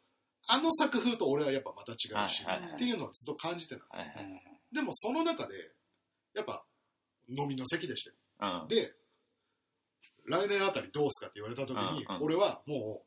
[0.47, 4.03] あの作風と俺はやっぱまた違うし、はいはいはいっていうのはずっと感じてたんですよ。
[4.03, 4.43] はいはい。
[4.73, 5.53] でもその中で、
[6.33, 6.63] やっぱ
[7.29, 8.03] 飲みの席でし
[8.39, 8.61] たよ。
[8.63, 8.67] うん。
[8.67, 8.93] で、
[10.25, 13.03] 来年あたりどうすかって言われた時に、うんうん俺はも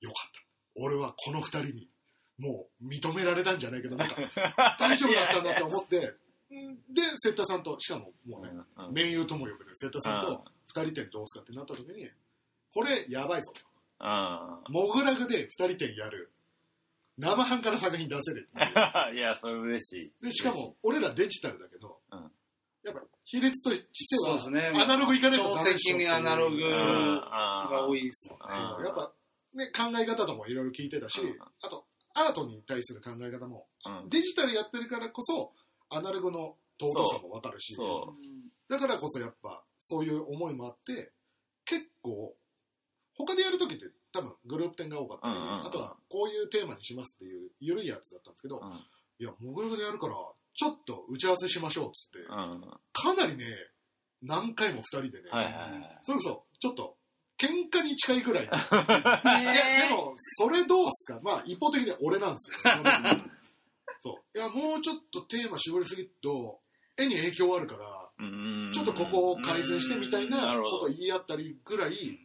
[0.00, 0.40] う、よかった。
[0.82, 1.88] 俺はこの二人に、
[2.38, 4.16] もう認められたんじゃないけど、なんか、
[4.78, 6.16] 大丈夫だったんだって思って、で、
[7.16, 12.08] セッタさんと、しかももうね、うん盟友とも呼べるセッタさんと二人展どうすかってなった時に、
[12.72, 13.60] これやばいぞと。
[13.98, 14.72] うん。
[14.72, 16.30] モグラグで二人展やる。
[17.18, 20.24] 生半可な作品出せるっていう いや、それ嬉しい。
[20.24, 22.30] で、しかも、俺らデジタルだけど、うん
[22.84, 24.80] やっぱ、比率としては、そうですね。
[24.80, 28.46] アナログいかないとダメでしょっていうにアナログうん、が多いですもんね。
[28.78, 29.12] うんやっぱ、
[29.54, 31.84] ね、考え方ともいろいろ聞いてたし、うんあと、
[32.16, 35.52] アートに対する考え方も、うんデジタルやってるからこそ、
[35.90, 38.14] アナログの尊さもわかるし、そ
[38.68, 41.12] だからこそやっぱ、そういう思いもあって、
[41.66, 42.34] 結構、
[43.14, 48.72] 他でやるときって多分グループ展が多かったり、うんうんうんあとはこういうテーマにしますっていう緩いやつだったんですけど、うん。
[49.18, 50.14] いや、モグラグでやるから、
[50.54, 52.60] ちょっと打ち合わせしましょうっつって、うん。
[52.92, 53.44] かなりね、
[54.22, 55.98] 何回も二人でね、はいはいはい。
[56.02, 56.96] それこそ、ちょっと、
[57.38, 58.44] 喧嘩に近いぐらい。
[58.44, 58.52] に、 い
[59.44, 61.20] や、へでも、それどうすか？
[61.22, 62.56] まあ、一方的に俺なんですよ。
[64.00, 64.38] そう。
[64.38, 66.60] いや、もうちょっとテーマ絞りすぎると、
[66.96, 68.72] 絵に影響あるから、うん。
[68.72, 72.18] ちょっとここを改善してみたいなことを言い合ったりぐらい、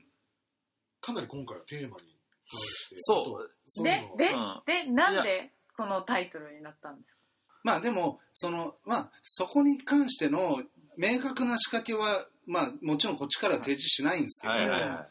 [1.01, 2.15] かなり今回はテーマに
[2.49, 3.51] 対して、そう。
[3.67, 7.21] そうででうん、で、なんでこのタイトルになったんですか？
[7.63, 10.63] まあでも、その、まあ、そこに関しての
[10.97, 15.07] 明確な仕掛けは、まあ、もちろんこっちから提示しないんですけど、はいはいは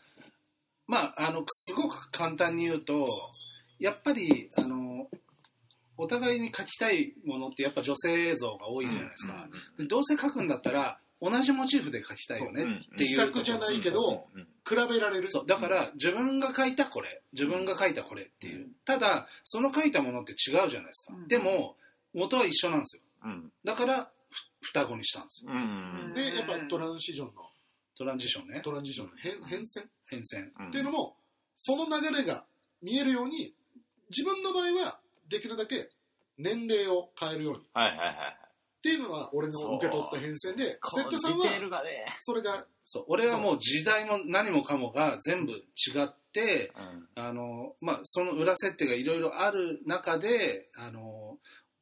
[0.87, 3.07] まあ、あの、すごく簡単に言うと、
[3.79, 5.09] やっぱり、あの、
[5.97, 9.49] お互いに描きたいものってやっぱ女性像が多いじゃないですか。
[9.79, 12.65] でどうせ描くんだったら、同じモチーフで描きたいよね
[12.95, 13.21] っていう。
[13.21, 15.29] 比較じゃないけど、うん比べられる。
[15.31, 18.69] そう、だから自分が書いたこれ、自分が書いたこれっていう。
[18.85, 21.15] ただ、その書いたものって違うじゃないですか。
[21.15, 21.77] うんでも、
[22.15, 23.03] 元は一緒なんですよ。
[23.25, 24.09] うんだから、ふ
[24.61, 25.53] 双子にしたんですよ。
[25.53, 27.51] うんで、やっぱトランシジョンの、
[27.97, 28.61] トランジションね。
[28.63, 29.89] トランジションの変変遷？
[30.07, 30.51] 変遷。
[30.59, 31.17] うんっていうのも、
[31.57, 32.45] その流れが
[32.83, 33.55] 見えるように、
[34.11, 35.91] 自分の場合はできるだけ
[36.39, 37.61] 年齢を変えるように。
[37.61, 38.37] っはいはいはい。
[38.83, 41.47] ていうのは俺の受け取った変遷で、セットさんは。
[42.21, 45.63] それが、そう、俺はもう時代も何もかもが全部違
[46.03, 46.73] って、
[47.15, 51.37] うんあの、まあ、その裏設定がいろいろある中で、あの、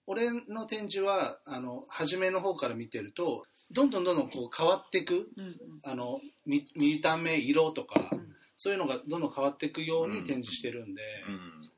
[0.08, 5.56] 俺の展示は、あの、初めの方から見てると、どんどんどんどんこう変わっていく、うんうん。
[5.82, 8.34] あの、見見た目、色とか、うん。
[8.56, 11.70] そういうのがどんどん変わっていくように展示してるんで、うん。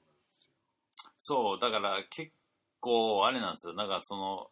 [1.18, 2.30] そう、だから結
[2.78, 3.74] 構あれなんですよ。
[3.74, 4.46] なんかその、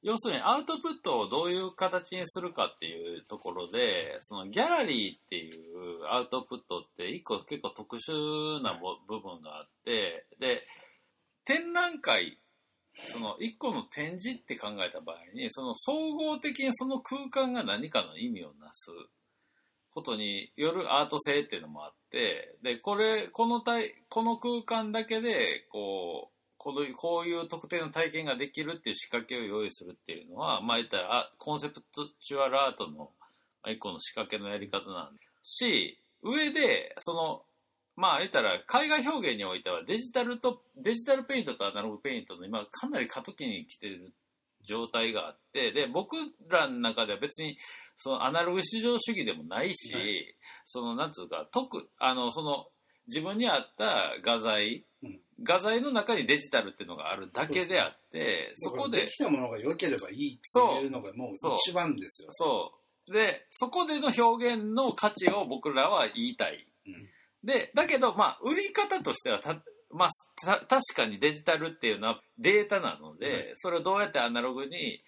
[0.00, 10.64] 要するにアウトプットをどういう形にするかっていうところで、そのギャラリーっていうアウトプットって一個結構特殊なぼ部分があって、で、
[11.44, 12.38] 展覧会、
[13.04, 18.90] その一個の展示って考えた場合に、その総合的にその空間が何かの意味をなす
[19.90, 33.10] ことによるアート性っていうのもあって、で、これ、この体、この空間だけで、こう、このこういう特定の体験ができるっていう仕掛けを用意するっていうのは、まあ言ったらコンセプトチュアルアートの
[33.66, 37.42] 一個の仕掛けのやり方なんし、上で、その、
[37.98, 44.12] まあ言ったら海外表現においてはデジタルと、デジタルペイントとアナログペイントの今かなり過渡期に来てる
[44.64, 46.16] 状態があって、で、僕
[46.48, 47.58] らの中では別に
[47.96, 50.34] そのアナログ至上主義でもないし、はい
[50.64, 52.66] その、なんつうか、特、あの、その、
[53.06, 62.28] 自分に合った画材、うん画材の中にデジタルっていうのがあるだけであって、そこでで、きたものが良ければいいっていうのがもう一番ですよ。
[62.32, 62.72] そ
[63.08, 63.12] う。
[63.12, 66.66] で、そこでの表現の価値を僕らは言いたい。
[66.86, 67.08] うん
[67.44, 70.08] で、だけど、まあ、売り方としてはた、まあ、
[70.44, 75.00] た確かにデジタルっていうのはデータなので、はいそれをどうやってアナログに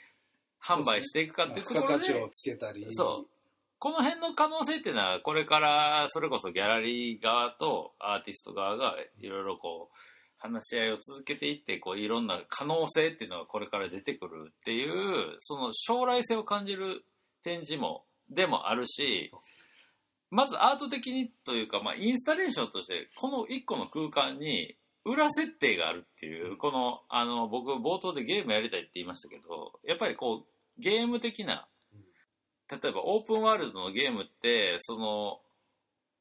[0.62, 2.86] 販売していくかっていうと付ころで、加価値をつけたり。
[2.90, 3.30] そう。
[3.78, 9.96] この辺の可能性っていうのは、これからそれこそギャラリー側とアーティスト側がいろいろこう、
[10.40, 17.04] 話し合いを続けていって、こういろんな可能性っていうのがこれから出てくるっていう、その将来性を感じる
[17.42, 19.30] 展示も、でもあるし、
[20.30, 31.66] まずアート的にというか、まあインスタレーションとして、この一個の空間に裏設定があるっていう、この、あの、僕冒頭でゲームやりたいって言いましたけど、やっぱりこう、ゲーム的な、
[32.70, 35.40] 例えばオープンワールドのゲームって、その、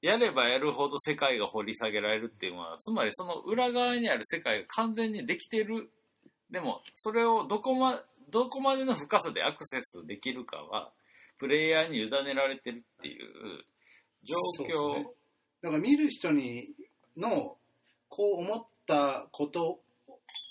[0.02, 5.90] やればやるほど世界が掘り下げられるっていうのは、つまりその裏側にある世界が完全にできてる。
[6.50, 10.92] でも、それをどこま、どこまでの深さでアクセスできるかは、
[11.38, 13.66] プレイヤーに委ねられてるっていう
[14.24, 14.96] 状況。
[14.96, 15.08] ね。
[15.62, 16.70] だから見る人に
[17.18, 17.58] の
[18.08, 19.80] こう思ったこと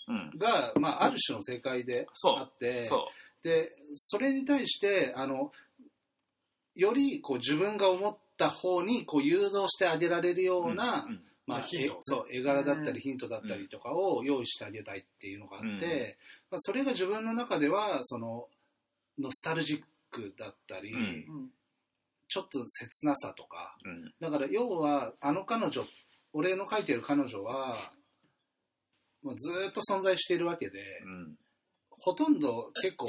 [0.08, 0.38] うん。
[0.38, 2.36] が、まあ、ある種の正解でそう。
[2.38, 3.08] あってそ
[3.42, 5.52] でそれに対してあの
[6.74, 10.70] よりこう自分が思った方にこう誘導してあげられるよう。
[10.70, 11.66] うな、うんまあ、
[12.00, 15.80] そう絵柄だったうりヒントだったりとかを用意してあげたいっていうのがあって、うん。
[15.80, 18.48] まあ、それが自分の中ではその
[19.18, 21.00] ノスタルジックだったり、うん。
[21.00, 21.50] うん
[22.28, 24.12] ちょっと切なさとかうん。
[24.20, 25.84] だから要はあの彼女
[26.32, 27.90] 俺の描いてる彼女は
[29.22, 31.34] もうずーっと存在しているわけで、うん。
[31.90, 33.08] ほとんど結構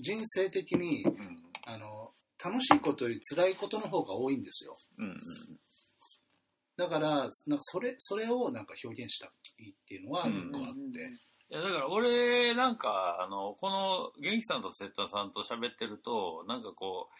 [0.00, 1.42] 人生的にうん。
[1.64, 2.10] あの
[2.42, 5.16] 楽しいことより辛いことの方が多いんですようん。
[6.76, 9.26] だからなんかそれそれをなんか表現した
[9.58, 11.18] いっていうのは一個あって、
[11.52, 17.14] いや、だから俺、なんか、あの、この、元気さんと瀬田さんと喋ってると、なんかこう、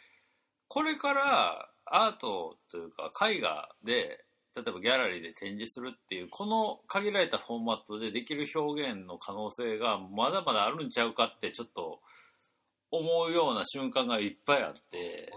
[0.73, 4.25] これからアートというか絵画で、
[4.57, 12.01] 例えばギャラリーで展示するっていう、この限られたフォーマットでできる表現の可能性がまだまだあるんちゃうかってちょっと
[12.91, 15.31] 思うような瞬間がいっぱいあって、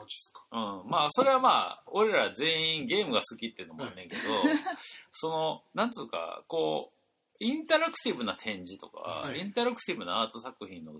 [0.53, 0.55] う
[0.87, 4.21] ん、まあそれはまあ俺ら全員ゲームが好きっていうのもあんねんけど、
[5.11, 6.95] そのなんつうかこう
[7.43, 9.39] インタラクティブな展示とか、はい。
[9.39, 10.93] インタラクティブなアート作品の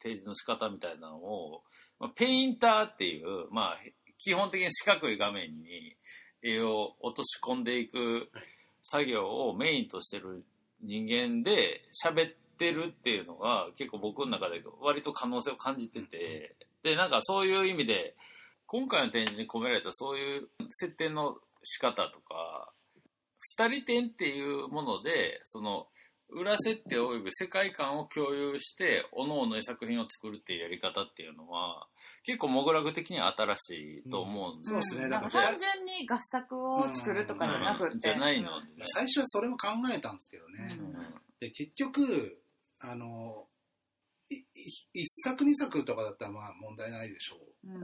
[0.00, 1.62] 提示の仕方みたいなのを、
[2.00, 3.78] まあ、ペインターっていう、まあ、
[4.18, 5.96] 基本的に四角い画面に
[6.42, 8.30] 絵を落とし込んでいく
[8.82, 10.44] 作業をメインとしてる
[10.82, 18.14] 人間で喋ってるっていうのが結構僕の中で割と可能性を感じてて、で、なんかそういう意味で、
[18.66, 22.70] 今回の展示に込められたそういう設定の仕方とか、
[23.40, 25.86] 二人展っていうもので、その、
[26.30, 31.86] 裏設定及び世界観を共有して、各々の作品を作るっていうやり方っていうのは、
[32.24, 34.82] 結構モグラグ的には新しいと思うんですよ。
[34.82, 35.08] そうですね。
[35.08, 38.00] だから単純に合作を作るとかじゃなくて、うん。
[38.00, 38.60] じゃないの。
[38.60, 38.84] でね。
[38.88, 40.92] 最初はそれも考えたんですけどね、うん。
[41.40, 42.42] で結局
[42.80, 43.46] あの
[44.28, 47.68] 一作二作とかだったらまあ問題ないでしょう。
[47.68, 47.82] うん。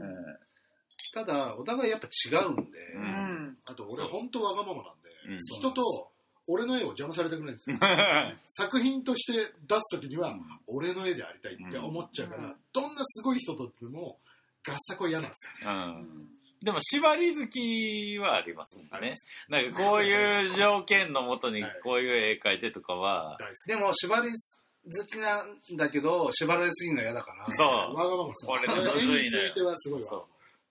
[1.15, 3.03] ただお互いやっぱ違うんで、ううん。
[3.03, 5.39] んあと俺本当わがままなんで、うん。
[5.39, 6.13] 人と
[6.47, 7.77] 俺の絵を邪魔されたくないんですよ。
[8.49, 12.57] 作品として出す時には俺の絵でありたいって思っちゃうから、うん。
[12.73, 14.19] どんなすごい人とっても
[14.67, 15.73] 合作は嫌なんですよ。
[15.73, 16.29] ねうん。
[16.63, 19.15] でも縛り好きはありますもんね。
[19.49, 21.81] なんかこういう条件のもとにはい。
[21.83, 27.47] こういう絵描いてとかは、でも縛り好きなんだけど縛られすぎるの嫌だから。
[27.57, 27.67] そう。
[27.67, 29.39] わがままこれむずいね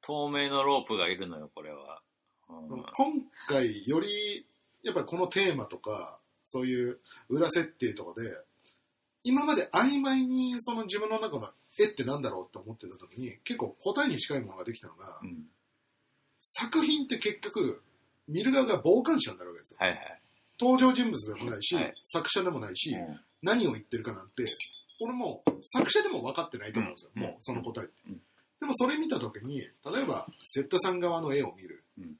[0.02, 2.02] 透明のロープがいるのよ、これは。
[2.50, 2.68] うん。
[2.70, 2.86] 今
[3.48, 4.46] 回より
[4.84, 6.20] やっぱりこのテーマとか
[6.50, 8.38] そういう裏設定とかで
[9.24, 11.50] 今まで曖昧にその自分の中の
[11.80, 15.48] 絵ってなんだろうって思ってた時に結構答えに近いものができたのが、うん。
[16.38, 17.82] 作品って結局
[18.28, 19.78] 見る側が傍観者になるわけですよ。
[19.80, 20.22] はいはい。
[20.60, 21.94] 登場人物でもないし、はい。
[22.12, 23.20] 作者でもないし、うん。
[23.42, 24.46] 何を言ってるかなんて
[25.02, 25.44] 俺も
[25.74, 27.22] 作者でも分かってないと思うんですよ、うん。
[27.24, 28.22] もうその答えって、うん。
[28.60, 32.16] でもそれ見た時に例えば瀬田さん側の絵を見る、うん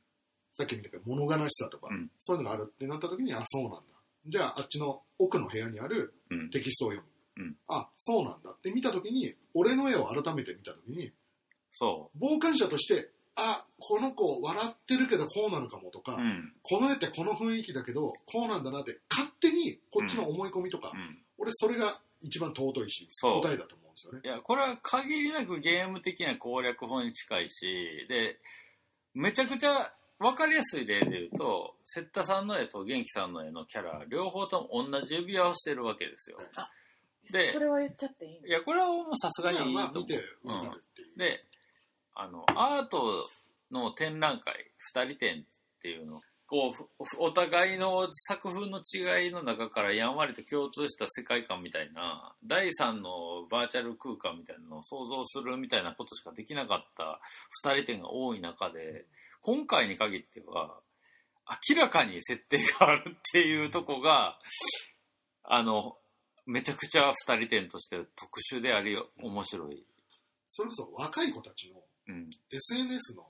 [0.54, 3.80] さっき見たけど物悲しさとか、うんそういうのがあるってなった時にあそうなんだ
[4.28, 6.50] じゃああっちの奥の部屋にあるうん。
[6.50, 7.06] テキストを読
[7.38, 7.46] む。
[7.46, 11.12] うんあ、そうなんだって見たときに、俺の絵を改めて見たときに、
[11.72, 16.18] そ傍観者として、あ、この子笑ってるけどこうなのかもとか、う。
[16.18, 16.54] うん。
[16.62, 21.18] この絵ってこの雰囲気だけど、こうなんだなって、勝手にこっちの思い込みとか、うん。
[21.40, 24.22] 俺それが一番尊いし、そう答えだと思うんですよね。
[24.24, 28.38] いや、これは限りなくゲーム的な攻略法に近いし、で、
[29.16, 36.38] めちゃくちゃ分かりやすい例で言うと、セッタさんの絵と元気さんの絵のキャラ、両方とも同じ指輪をしてるわけですよ。
[37.32, 38.48] でそ、れは言っちゃっていいの？
[38.48, 40.12] いや、これはもうさすがにいいまあと思う。
[40.12, 41.18] 見てわかるっていう。
[41.18, 41.44] で、
[42.16, 43.30] あの、アート
[43.72, 45.44] の展覧会、二人展っ
[45.82, 46.88] ていうの、こう、ふ
[47.20, 57.20] お互いの作風の違いの中からやんわりと共通した世界観みたいな、第三のバーチャル空間みたいなのを想像するみたいなことしかできなかった
[57.64, 59.06] 二人展が多い中で、
[59.44, 60.80] 今回に限っては、
[61.70, 64.40] 明らかに設定があるっていうとこが、
[65.44, 65.98] あの、
[66.46, 69.86] めちゃくちゃ二人展として特殊であり、面白い。
[70.50, 72.30] それこそ若い子たちのうん。
[72.52, 73.26] SNS の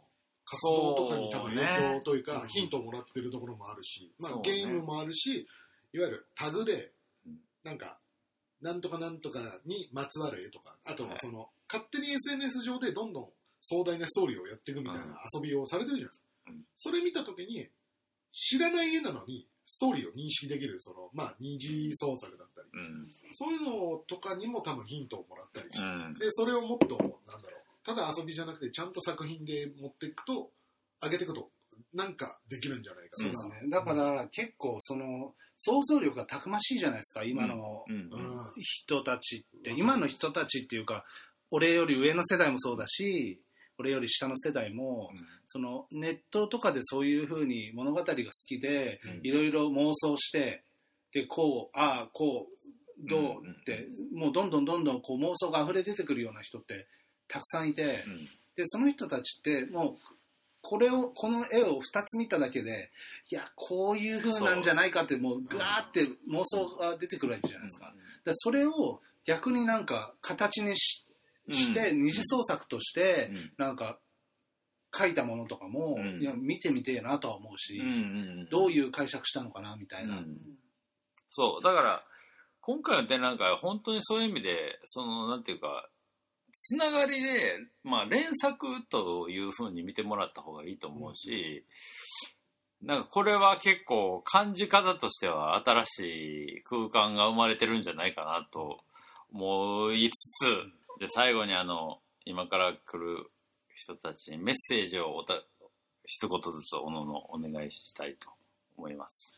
[0.46, 5.48] 活動とかに多分影響というか、うんヒントをもらってるところもあるし、まあ、ゲームもあるし、
[5.94, 6.92] いわゆるタグで
[7.26, 7.98] うん、なんか、
[8.62, 11.18] なんとかなんとかにまつわる絵とか、あとはい。
[11.22, 13.30] その、勝手に SNS 上でどんどん
[13.64, 16.26] 壮大なストーリーをやっていくみたいな遊びをされてるじゃないですか。
[16.28, 17.70] うんそれ見たときに、
[18.34, 23.12] 知らない絵なのに、ストーリーを認識できる、その、まあ、二次創作だったり、うん。
[23.32, 26.14] そういうのとかにも多分ヒントをもらったり、うん。
[26.16, 26.98] で、それをもっと、
[27.28, 30.52] なんだろう、ただ遊びじゃなくて、ちゃんと作品で持っていくと、
[31.02, 31.50] 上げていくと、
[31.94, 33.34] なんかできるんじゃないかな。
[33.34, 33.70] そうですね。
[33.70, 37.86] だから結構その想像力がたくましいじゃないですか、今の。
[38.58, 39.72] 人たちって。
[39.72, 41.06] うん今の人たちっていうか、
[41.52, 43.42] 俺より上の世代もそうだし、
[43.78, 45.12] 俺より下の世代も、
[45.46, 48.14] そのネットとかでそういうふうに物語が好
[48.48, 50.64] きで、いろいろ妄想して、
[51.14, 56.88] で、こう、ああ、こう、どうって、もうどんどんどんどんこう妄想が溢れ出てくるような人って
[57.28, 58.30] たくさんいて、うん。
[58.56, 59.96] で、その人たちってもう、
[60.62, 62.90] これを、この絵を2つ見ただけで、
[63.30, 67.94] いや、こういう風なんじゃないかって、もう、ぐわーって妄想が出てくるわけじゃないですか。
[68.26, 71.03] でそれを逆になんか形にし
[71.52, 74.00] して、二次創作として、なんか、
[74.96, 76.22] 書いたものとかも、うん。
[76.22, 77.90] いや見てみてえなとは思うし、うんう
[78.44, 78.48] ん。
[78.50, 80.18] どういう解釈したのかなみたいな。
[80.18, 80.38] うん。
[81.32, 82.04] そう、だから、
[82.62, 85.90] 今回の展覧会は本当にそういう意味で、その、なんていうか、
[86.52, 91.66] つながりで、まあ、連作というふうに見てもらった方がいいと思うし、
[92.84, 96.00] なんかこれは結構感じ方としては新し
[96.60, 98.82] い空間が生まれてるんじゃないかなと
[99.34, 100.46] 思いつつ、
[101.00, 103.32] で、最後にあの、今から来る
[103.76, 105.42] 人たちにメッセージをおた
[106.06, 108.30] 一言ずつおののお願いしたいと
[108.78, 109.34] 思います。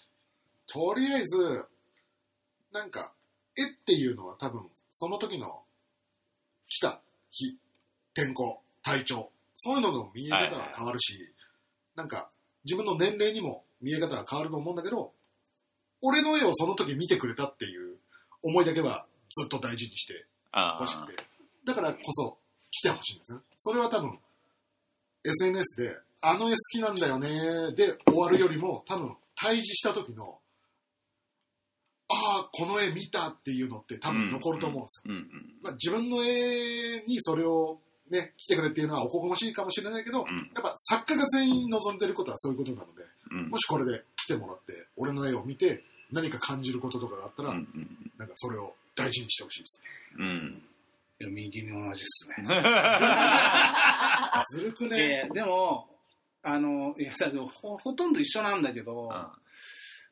[0.68, 1.66] とりあえず、
[2.72, 3.14] なんか、
[3.56, 5.64] 絵っていうのは多分、その時の
[6.68, 7.02] 来た
[7.32, 7.58] 日、
[8.14, 11.34] 天候、体調、そういうのの見え方が変わるし、
[11.96, 12.30] なんか、
[12.66, 15.14] 自分の年齢にも見え方が変わると思うんだけど、
[16.02, 17.98] 俺の絵をその時見てくれたっていう
[18.44, 19.06] 思いだけは
[19.38, 21.24] ずっと大事にしてあほしくて、
[21.66, 22.38] だからこそ
[22.72, 23.40] 来てほしいんですね。
[23.58, 24.20] それは多分、
[25.24, 30.40] SNS で、あの絵好きなんだよねで終わるよりも、多分、対峙した時の、
[32.08, 35.14] ああ、この絵見たっていうのって多分残ると思うんですよ。
[35.14, 35.18] うん。
[35.18, 35.56] うん。
[35.64, 37.80] まあ、自分の絵にそれを
[38.12, 40.52] ね、来てくれっていうのはおこがましいかもしれないけど、うん。
[40.54, 43.50] やっぱ作家が全員望んでることはそういうことなので、うん。
[43.50, 47.68] もしこれで来てもらって、俺の絵を見て何か感じることとかがあったら、うん。
[48.20, 49.80] なんかそれを大事にしてほしいです
[50.20, 50.26] ね。
[50.26, 50.62] うん
[51.20, 52.36] いや右に同じっすね。
[54.50, 55.10] ずるくいね。
[55.20, 55.90] やでも、
[56.44, 59.10] あの、いや、だけどほほとんど一緒なんだけど、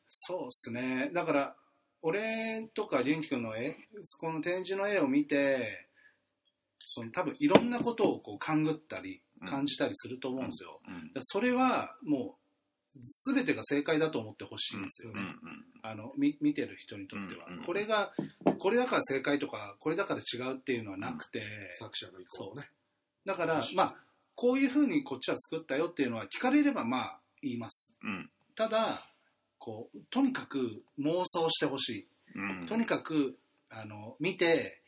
[0.08, 1.10] そうっすね。
[1.12, 1.56] だから、
[2.02, 3.76] 俺とか元気君の絵、
[4.18, 5.88] この展示の絵を見て、
[6.86, 10.80] その多分いろんなことをこう勘ぐったりうん感じたりすると思うんですよ。
[10.86, 12.43] うんそれはもう
[13.00, 15.20] 全てが正解だと思ってほしいんですよね。
[15.20, 18.12] うんあのみ見てる人にとっては、うんうんこれが
[18.58, 21.42] これだから正解とかこれだから違うっていうのはなくて、
[21.78, 22.68] 作者の意向をね。
[23.26, 23.94] だからまあ
[24.34, 27.94] こういうふうにこっちは作ったよっていうのは聞かれればまあ言います。
[28.02, 28.30] うん。
[28.54, 29.06] ただ
[29.58, 32.64] こうとにかく妄想してほしうん。
[32.64, 33.36] いとにかく
[33.70, 34.80] あの見て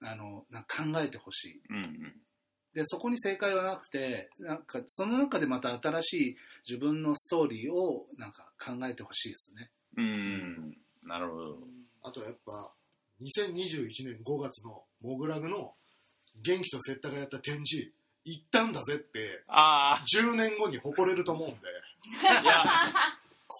[0.00, 1.62] あの考えてほしい。
[1.70, 2.14] うん
[2.74, 6.36] でそこに正解はなくてなんかその中でまた新しい
[6.68, 9.70] 自分のストーリーをなんか考えてほしいですね。
[9.96, 10.76] うん。
[11.04, 11.58] なるほど。
[12.02, 12.72] あとやっぱ、
[13.22, 15.74] 2021年5月のモグラグの
[16.42, 17.92] 元気とセッタがやった展示、
[18.24, 21.58] 行ったんだぜって、あ10年後に誇れると思うんで、
[22.28, 22.64] あいや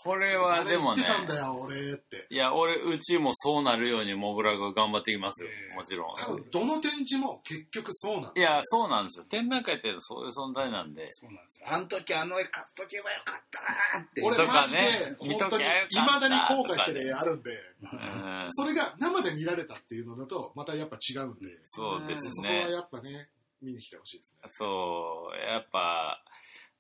[0.03, 2.27] これはでもねってたんだよ、俺って。
[2.29, 5.49] いや俺うちもそうなるようにモグラが頑張っていきますよ。
[5.49, 5.77] ええ。
[5.77, 6.15] もちろん。
[6.17, 8.41] 多分、どの展示も結局そうなんだ。
[8.41, 9.25] いやそうなんですよ。
[9.27, 11.09] 展覧会ってそういう存在なんで。
[11.11, 11.67] そうなんですよ。
[11.71, 13.63] あの時あの絵買っとけばよかった
[13.99, 14.23] なーって。
[14.23, 16.15] 俺とかね、本当に、見ときゃよいかった。
[16.15, 17.51] まだに後悔してる絵あるんで、
[17.83, 18.47] うん。
[18.51, 23.29] それが生で見られたっていうのだと、またやっぱ違うんで、そうですそこはねやっぱね、
[23.63, 24.49] 見に来てほしいですね。
[24.51, 25.51] そう。
[25.51, 26.23] やっぱ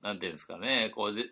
[0.02, 0.92] なんていうんですかね。
[0.94, 1.30] こうで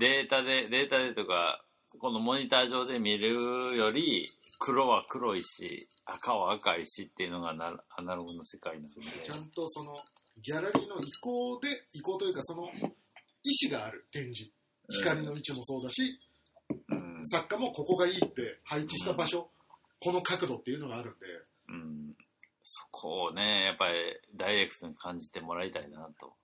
[0.00, 1.62] データでデータでとか
[2.00, 4.28] このモニター上で見るより
[4.58, 8.94] 黒は黒いし赤は赤いしっていうのがなアナログの世界なんで。
[9.24, 9.94] ちゃんとその、
[10.42, 12.68] ギャラリーの意向で、意向というかその、
[13.42, 14.50] 意思がある展示。
[14.88, 16.18] 光の位置もそうだし、
[16.88, 17.26] うん。
[17.26, 19.48] 作家もここがいいって配置した場所、
[20.00, 21.26] この角度っていうのがあるんで、
[21.68, 22.14] うん、
[22.62, 23.94] そこをね、やっぱり
[24.34, 26.34] ダイレクトに感じてもらいたいなと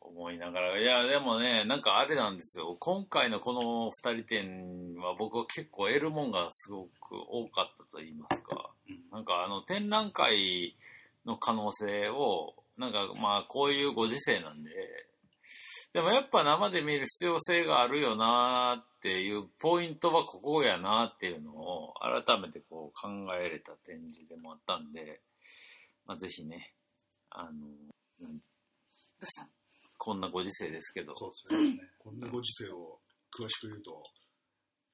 [0.00, 9.00] 思いながら、いや、でもね、なんかあれなんですよ、今回のこの二人展は僕は結構得るもんがすごく多かったと言いますか、うん。
[9.12, 10.76] なんかあの展覧会
[11.26, 14.70] の可能性を、なんかまあこういうご時世なんで、
[15.92, 25.20] でもやっぱ生で見る必要性があるよなっていうポイントはここやなっていうのを改めてこう考えれた展示でもあったんで、
[26.06, 26.72] まあ、ぜひね、
[27.30, 27.50] あの、
[28.20, 28.26] ど
[29.20, 29.48] うした
[30.00, 31.78] こんなご時世ですけど、そうですね。
[31.98, 32.98] こんなご時世を
[33.38, 34.02] 詳しく言うと、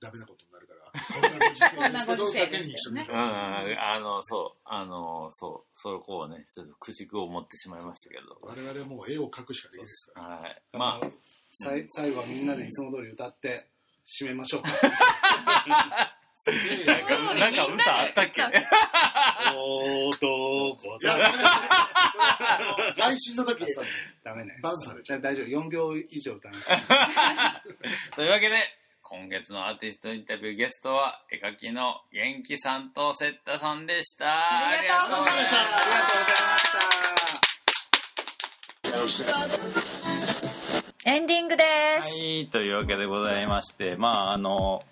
[0.01, 3.01] ダメなことになるから、こんなご時世ですけどだけに一緒に。
[3.03, 10.27] うん、あの、そう、あの、そう、そこをね、ちょっと駆逐を持ってしまいましたけど、我々はもう絵を描くしかできないですから。
[10.27, 10.63] はい。
[10.73, 11.13] あまの
[11.53, 13.69] さい最後はみんなでいつも通り歌って
[14.05, 14.63] 締めましょう。
[14.63, 14.71] か。
[16.47, 16.51] あ、
[16.87, 18.43] なんか、なんか歌あったっけ？
[19.57, 21.25] 男だね
[22.97, 23.65] 来週の時、
[24.25, 24.59] ダメね。
[24.63, 25.21] バンされちゃう。
[25.21, 25.47] 大丈夫。
[25.47, 26.55] 4秒以上歌わ。
[28.17, 28.57] というわけで、
[29.03, 34.69] 今月のアーティストインタビューゲストは、絵描きの元気さんとセッタさんでした。
[34.69, 35.65] ありがとうございましたあ
[38.85, 41.11] りがとうございました。
[41.11, 42.01] エンディングです。
[42.03, 44.83] はい、というわけでございまして、まあ、あの、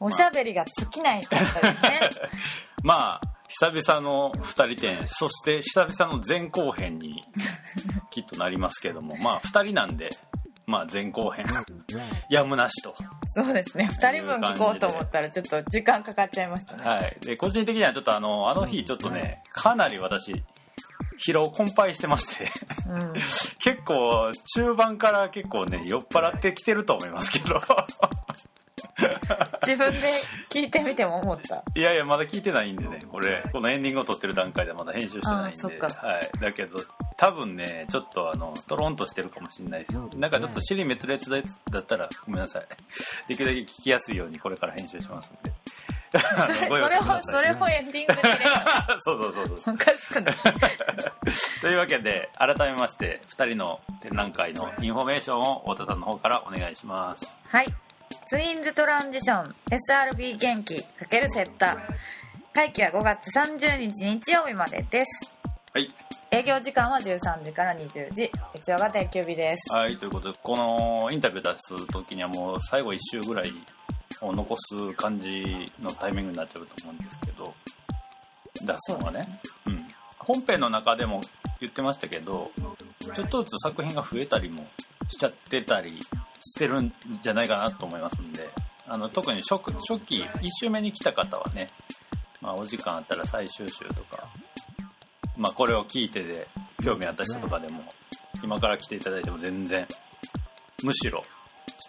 [0.00, 2.28] おしゃべりが尽きないかったですね。
[2.82, 7.24] まあ、久々の二人展、そして久々の前後編に
[8.10, 10.10] きっとなりますけども、 まあ、二人なんで、
[10.66, 11.46] まあ、前後編、
[12.30, 12.94] やむなしと。
[13.28, 13.86] そうですね。
[13.86, 16.88] 二人分聞こうと思ったらちょっと時間かかっちゃいましたね。
[16.88, 17.16] はい。
[17.20, 20.32] で、個人的にはちょっとあの、あの日ちょっとね、かなり私、
[21.18, 22.48] 疲労困憊してまして、
[22.86, 23.12] うん。
[23.58, 27.60] 結構、中盤から結構ね、酔っ払ってきてると思いますけど。
[29.62, 31.62] 自分で聞いてみても思った。
[31.74, 35.62] いやいや、まだ聞いてないんでね、これ、このエンディングを録ってる段階でまだ編集してないんで。
[35.62, 36.30] あーそっかはい。
[36.40, 36.80] だけど、
[37.16, 39.98] 多分ね、ちょっとあの、トロンとしてるかもしれないです。
[40.16, 41.30] なんかちょっと支離滅裂
[41.70, 42.66] だったらごめんなさい。
[43.28, 45.52] できるだけ聞きやすいようにこれから編集しますんで。
[46.14, 46.88] あそれ、を
[47.22, 48.22] それをエンディングで
[49.00, 49.60] そうそうそうそう。
[49.66, 50.36] のおかしくない。
[51.60, 57.28] というわけで、改めまして、2人の展覧会のインフォメーションを太田さんの方からお願いします。
[57.48, 57.74] はい。
[58.26, 60.84] ツインズトランジション SRB 元気×
[61.32, 61.78] セッタ
[62.52, 65.32] 会期は5月30日日曜日までです。
[65.72, 65.88] はい。
[66.30, 68.30] 営業時間は13時から20時。
[68.54, 69.72] 月曜が定休日です。
[69.72, 73.52] はい、ということで、このインタビュー出す時にはもう最後1週ぐらい
[74.20, 77.54] を残す感じのタイミングになっちゃうと思うんですけど、
[78.60, 79.40] 出すのはね。
[79.66, 79.88] うん。
[80.18, 81.20] 本編の中でも
[81.60, 82.50] 言ってましたけど、
[83.14, 84.66] ちょっとずつ作品が増えたりも
[85.08, 86.00] しちゃってたり
[86.48, 86.92] してるん
[87.22, 88.48] じゃないかなと思いますんで、
[88.86, 91.68] あの、特に初初期、1週目に来た方はね、
[92.40, 94.28] まあお時間あったら最終週とか、
[95.36, 96.48] まあこれを聞いてで
[96.82, 97.82] 興味あった人とかでも、
[98.42, 99.86] 今から来ていただいても全然、
[100.82, 101.22] むしろ、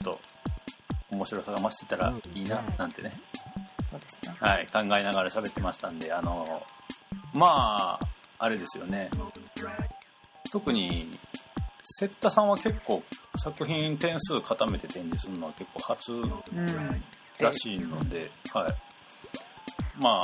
[0.02, 0.20] ちょっと、
[1.12, 3.14] 面白さが増してたらいいな、なんてね。
[4.40, 6.64] はい、考えながら喋ってましたんで、あの、
[7.34, 8.08] まあ、
[8.38, 9.10] あれですよね。
[10.52, 11.18] 特に、
[11.84, 13.04] セッタさんは結構
[13.44, 17.04] 作品点数固めて展示するのは結構初うん。
[17.40, 18.74] らしいので、はい。
[19.98, 20.22] ま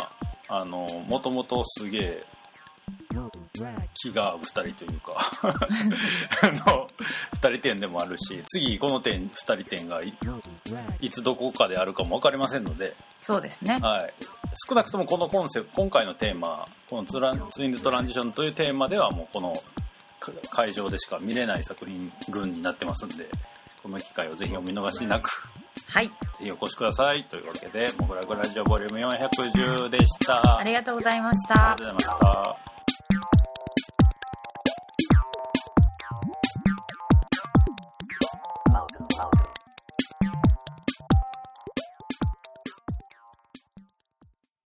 [0.50, 2.26] あ、あの、もともとすげえ、
[3.94, 5.16] 気が合う二人というか、
[6.44, 6.88] あの、
[7.34, 10.14] 二人展でもあるし、次この点、二人展がい
[11.00, 12.94] いつどこかであるかもわかりませんので、
[13.24, 13.80] そうですね。
[13.82, 14.14] はい。
[14.68, 19.85] 少なくともこのコンセプト、今回のテーマ、このツランツインズトランジションというテーマではもうこのか
[20.52, 23.28] 会場でしか見れない作品群になってますんで、
[23.82, 25.30] この機会をぜひお見逃しなく、
[25.88, 26.08] はい。
[26.08, 27.24] ぜひお越しください。
[27.26, 30.58] というわけで、モグラグラジオボリューム410でした。
[30.58, 32.24] ありがとうございましたありがとうございま
[32.54, 32.75] した。